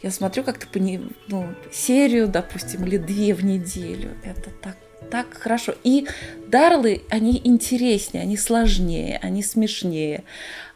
[0.02, 4.12] я смотрю как-то по не, ну, серию, допустим, или две в неделю.
[4.24, 4.78] Это так
[5.10, 5.76] так хорошо.
[5.84, 6.08] И
[6.48, 10.24] Дарлы, они интереснее, они сложнее, они смешнее,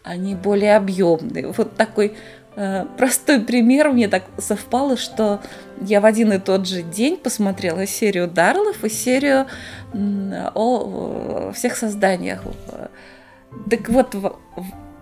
[0.03, 1.47] они более объемные.
[1.47, 2.17] Вот такой
[2.97, 5.41] простой пример, мне так совпало, что
[5.81, 9.47] я в один и тот же день посмотрела серию Дарлов и серию
[9.93, 12.43] о всех созданиях.
[13.69, 14.35] Так вот, в,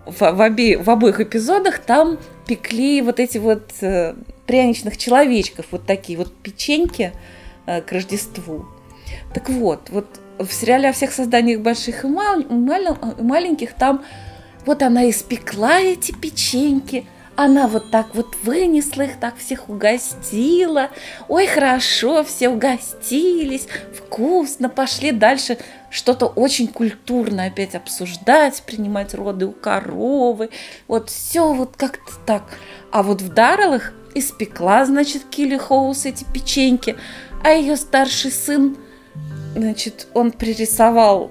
[0.06, 4.14] в, в, обе, в обоих эпизодах там пекли вот эти вот э,
[4.46, 7.12] пряничных человечков, вот такие вот печеньки
[7.66, 8.66] э, к Рождеству.
[9.32, 10.06] Так вот, вот
[10.38, 14.04] в сериале о всех созданиях больших и мал, мал, маленьких там
[14.66, 20.90] вот она испекла эти печеньки, она вот так вот вынесла их, так всех угостила.
[21.28, 25.58] Ой, хорошо, все угостились, вкусно, пошли дальше
[25.90, 30.50] что-то очень культурно опять обсуждать, принимать роды у коровы.
[30.88, 32.42] Вот все вот как-то так.
[32.90, 36.96] А вот в Дарреллах испекла, значит, Килли Хоус эти печеньки,
[37.42, 38.76] а ее старший сын,
[39.54, 41.30] значит, он пририсовал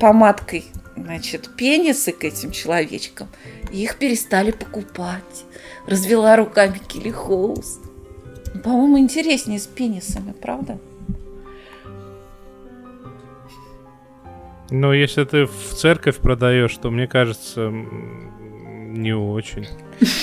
[0.00, 0.66] помадкой,
[1.04, 3.28] значит, пенисы к этим человечкам–
[3.72, 5.44] их перестали покупать.
[5.86, 7.80] Развела руками Килли Хоус.
[8.64, 10.78] По-моему, интереснее с пенисами, правда?
[14.70, 19.66] Но если ты в церковь продаешь, то мне кажется, не очень.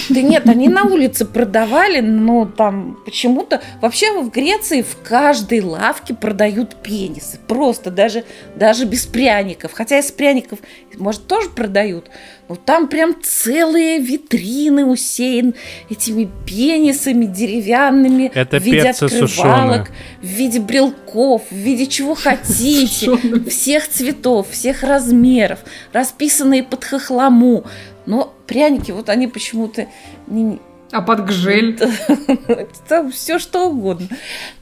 [0.10, 3.62] Да нет, они на улице продавали, но там почему-то...
[3.82, 7.40] Вообще в Греции в каждой лавке продают пенисы.
[7.48, 8.24] Просто, даже,
[8.56, 9.74] даже без пряников.
[9.74, 10.60] Хотя из пряников,
[10.98, 12.10] может, тоже продают.
[12.48, 15.56] Но там прям целые витрины усеян
[15.90, 18.32] этими пенисами деревянными.
[18.34, 19.88] Это в виде открывалок, сушеные.
[20.22, 23.18] в виде брелков, в виде чего хотите.
[23.50, 25.60] Всех цветов, всех размеров.
[25.92, 27.66] Расписанные под хохлому.
[28.06, 29.88] Но пряники, вот они почему-то
[30.28, 30.60] не...
[30.92, 31.78] А под гжель?
[32.88, 34.08] Там все что угодно.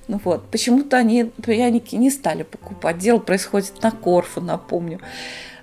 [0.08, 2.98] Ну вот, почему-то они пряники не стали покупать.
[2.98, 5.00] Дело происходит на Корфу, напомню.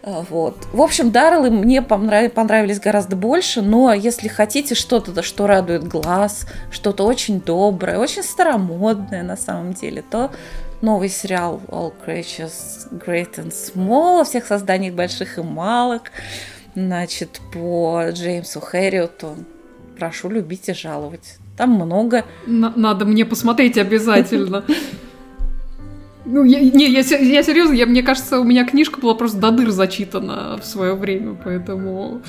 [0.03, 0.57] А, вот.
[0.73, 7.05] В общем, Дарреллы мне понравились гораздо больше, но если хотите что-то, что радует глаз, что-то
[7.05, 10.31] очень доброе, очень старомодное на самом деле, то
[10.81, 16.03] новый сериал All Creatures Great and Small, о всех созданиях больших и малых,
[16.75, 19.37] значит, по Джеймсу Хэрриоту.
[19.99, 21.37] Прошу любить и жаловать.
[21.57, 22.25] Там много.
[22.47, 24.65] Н- надо мне посмотреть обязательно.
[26.25, 29.51] Ну, я, не, я, я серьезно, я, мне кажется, у меня книжка была просто до
[29.51, 32.23] дыр зачитана в свое время, поэтому...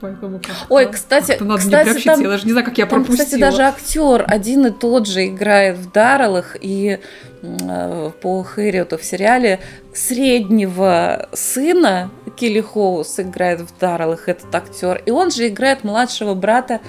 [0.00, 3.16] Поэтому Ой, кстати, надо кстати, там, я даже не знаю, как я пропустила.
[3.16, 6.98] Там, кстати, даже актер один и тот же играет в Дарреллах и
[7.42, 9.60] э, по Хэрриоту в сериале
[9.94, 16.80] среднего сына Килли Хоус играет в Дарреллах этот актер, и он же играет младшего брата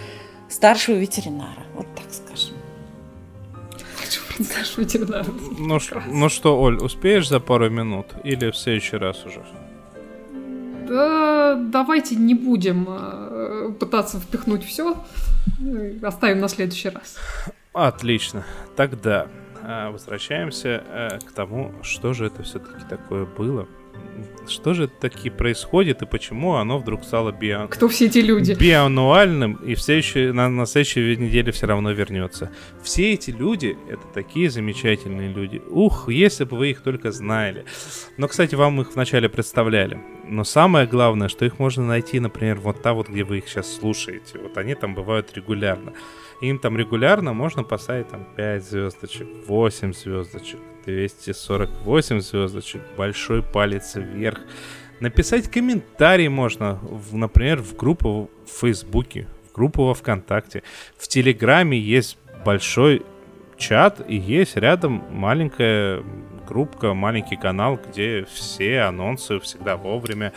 [0.50, 2.56] старшего ветеринара, вот так скажем.
[4.40, 5.26] Старшего ветеринара.
[5.58, 9.44] Ну, ну что, Оль, успеешь за пару минут или в следующий раз уже?
[10.88, 14.96] Да, давайте не будем э, пытаться впихнуть все.
[16.04, 17.18] Оставим на следующий раз.
[17.74, 18.46] Отлично.
[18.76, 19.28] Тогда
[19.64, 23.68] э, возвращаемся э, к тому, что же это все-таки такое было.
[24.48, 27.68] Что же таки происходит и почему оно вдруг стало био...
[27.68, 28.54] Кто все эти люди?
[28.54, 32.52] биануальным и в следующей, на, на следующей неделе все равно вернется.
[32.84, 35.62] Все эти люди— это такие замечательные люди.
[35.70, 37.66] Ух, если бы вы их только знали.
[38.18, 40.00] Но, кстати, вам их вначале представляли.
[40.28, 43.74] Но самое главное, что их можно найти, например, вот там вот, где вы их сейчас
[43.74, 44.40] слушаете.
[44.40, 45.94] Вот они там бывают регулярно.
[46.42, 54.40] Им там регулярно можно поставить там 5 звездочек, 8 звездочек, 248 звездочек, большой палец вверх.
[55.00, 60.64] Написать комментарий можно, в, например, в группу в Фейсбуке, в группу во Вконтакте.
[60.98, 63.06] В Телеграме есть большой
[63.58, 66.04] чат и есть рядом маленькая
[66.48, 70.34] группка, маленький канал, где все анонсы всегда вовремя,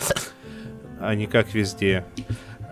[1.01, 2.05] а не как везде.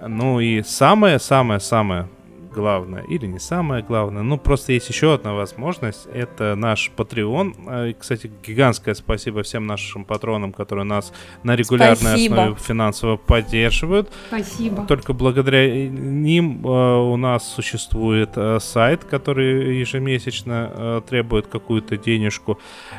[0.06, 2.08] Ну и самое-самое-самое
[2.56, 4.22] главное, или не самое главное.
[4.22, 6.08] Ну, просто есть еще одна возможность.
[6.12, 7.90] Это наш Patreon.
[7.90, 12.34] И, кстати, гигантское спасибо всем нашим патронам, которые нас на регулярной спасибо.
[12.34, 14.10] основе финансово поддерживают.
[14.28, 14.86] Спасибо.
[14.86, 22.58] Только благодаря ним э, у нас существует э, сайт, который ежемесячно э, требует какую-то денежку.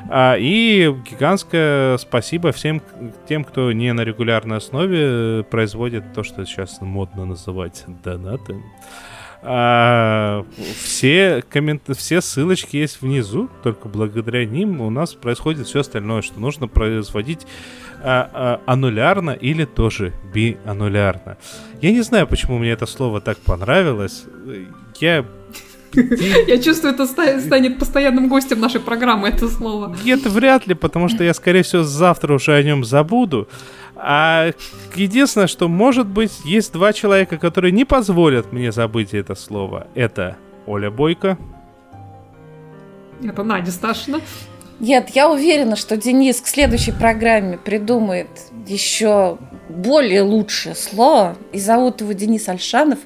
[0.10, 2.82] А, и гигантское спасибо всем
[3.28, 8.62] тем, кто не на регулярной основе производит то, что сейчас модно называть донаты.
[9.42, 10.46] А,
[10.84, 11.84] все, коммент...
[11.96, 17.46] все ссылочки есть внизу, только благодаря ним у нас происходит все остальное, что нужно производить
[18.04, 21.38] а, а, анулярно или тоже бианулярно.
[21.82, 24.26] Я не знаю, почему мне это слово так понравилось.
[25.00, 25.26] Я
[25.94, 29.96] я чувствую, это станет постоянным гостем нашей программы, это слово.
[30.06, 33.48] Это вряд ли, потому что я, скорее всего, завтра уже о нем забуду.
[33.96, 34.52] А
[34.96, 39.88] единственное, что может быть, есть два человека, которые не позволят мне забыть это слово.
[39.96, 41.38] Это Оля Бойко.
[43.24, 44.22] Это Надя Сташина.
[44.80, 48.28] Нет, я уверена, что Денис к следующей программе придумает
[48.68, 51.36] еще более лучшее слово.
[51.52, 53.00] И зовут его Денис Альшанов.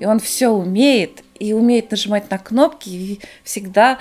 [0.00, 1.21] И он все умеет.
[1.38, 2.88] И умеет нажимать на кнопки.
[2.88, 3.98] И всегда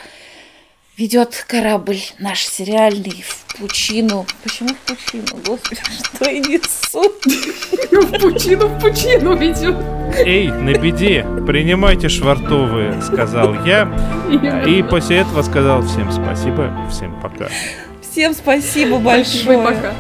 [0.98, 4.26] ведет корабль наш сериальный в пучину.
[4.44, 5.42] Почему в пучину?
[5.46, 5.82] Господи,
[6.16, 7.02] что я несу?
[7.92, 9.76] В пучину, в пучину ведет.
[10.26, 13.84] Эй, на беде, принимайте швартовые, сказал я.
[14.66, 17.50] И после этого сказал всем спасибо, всем пока.
[18.02, 19.26] Всем спасибо большое.
[19.26, 19.94] Спасибо, пока.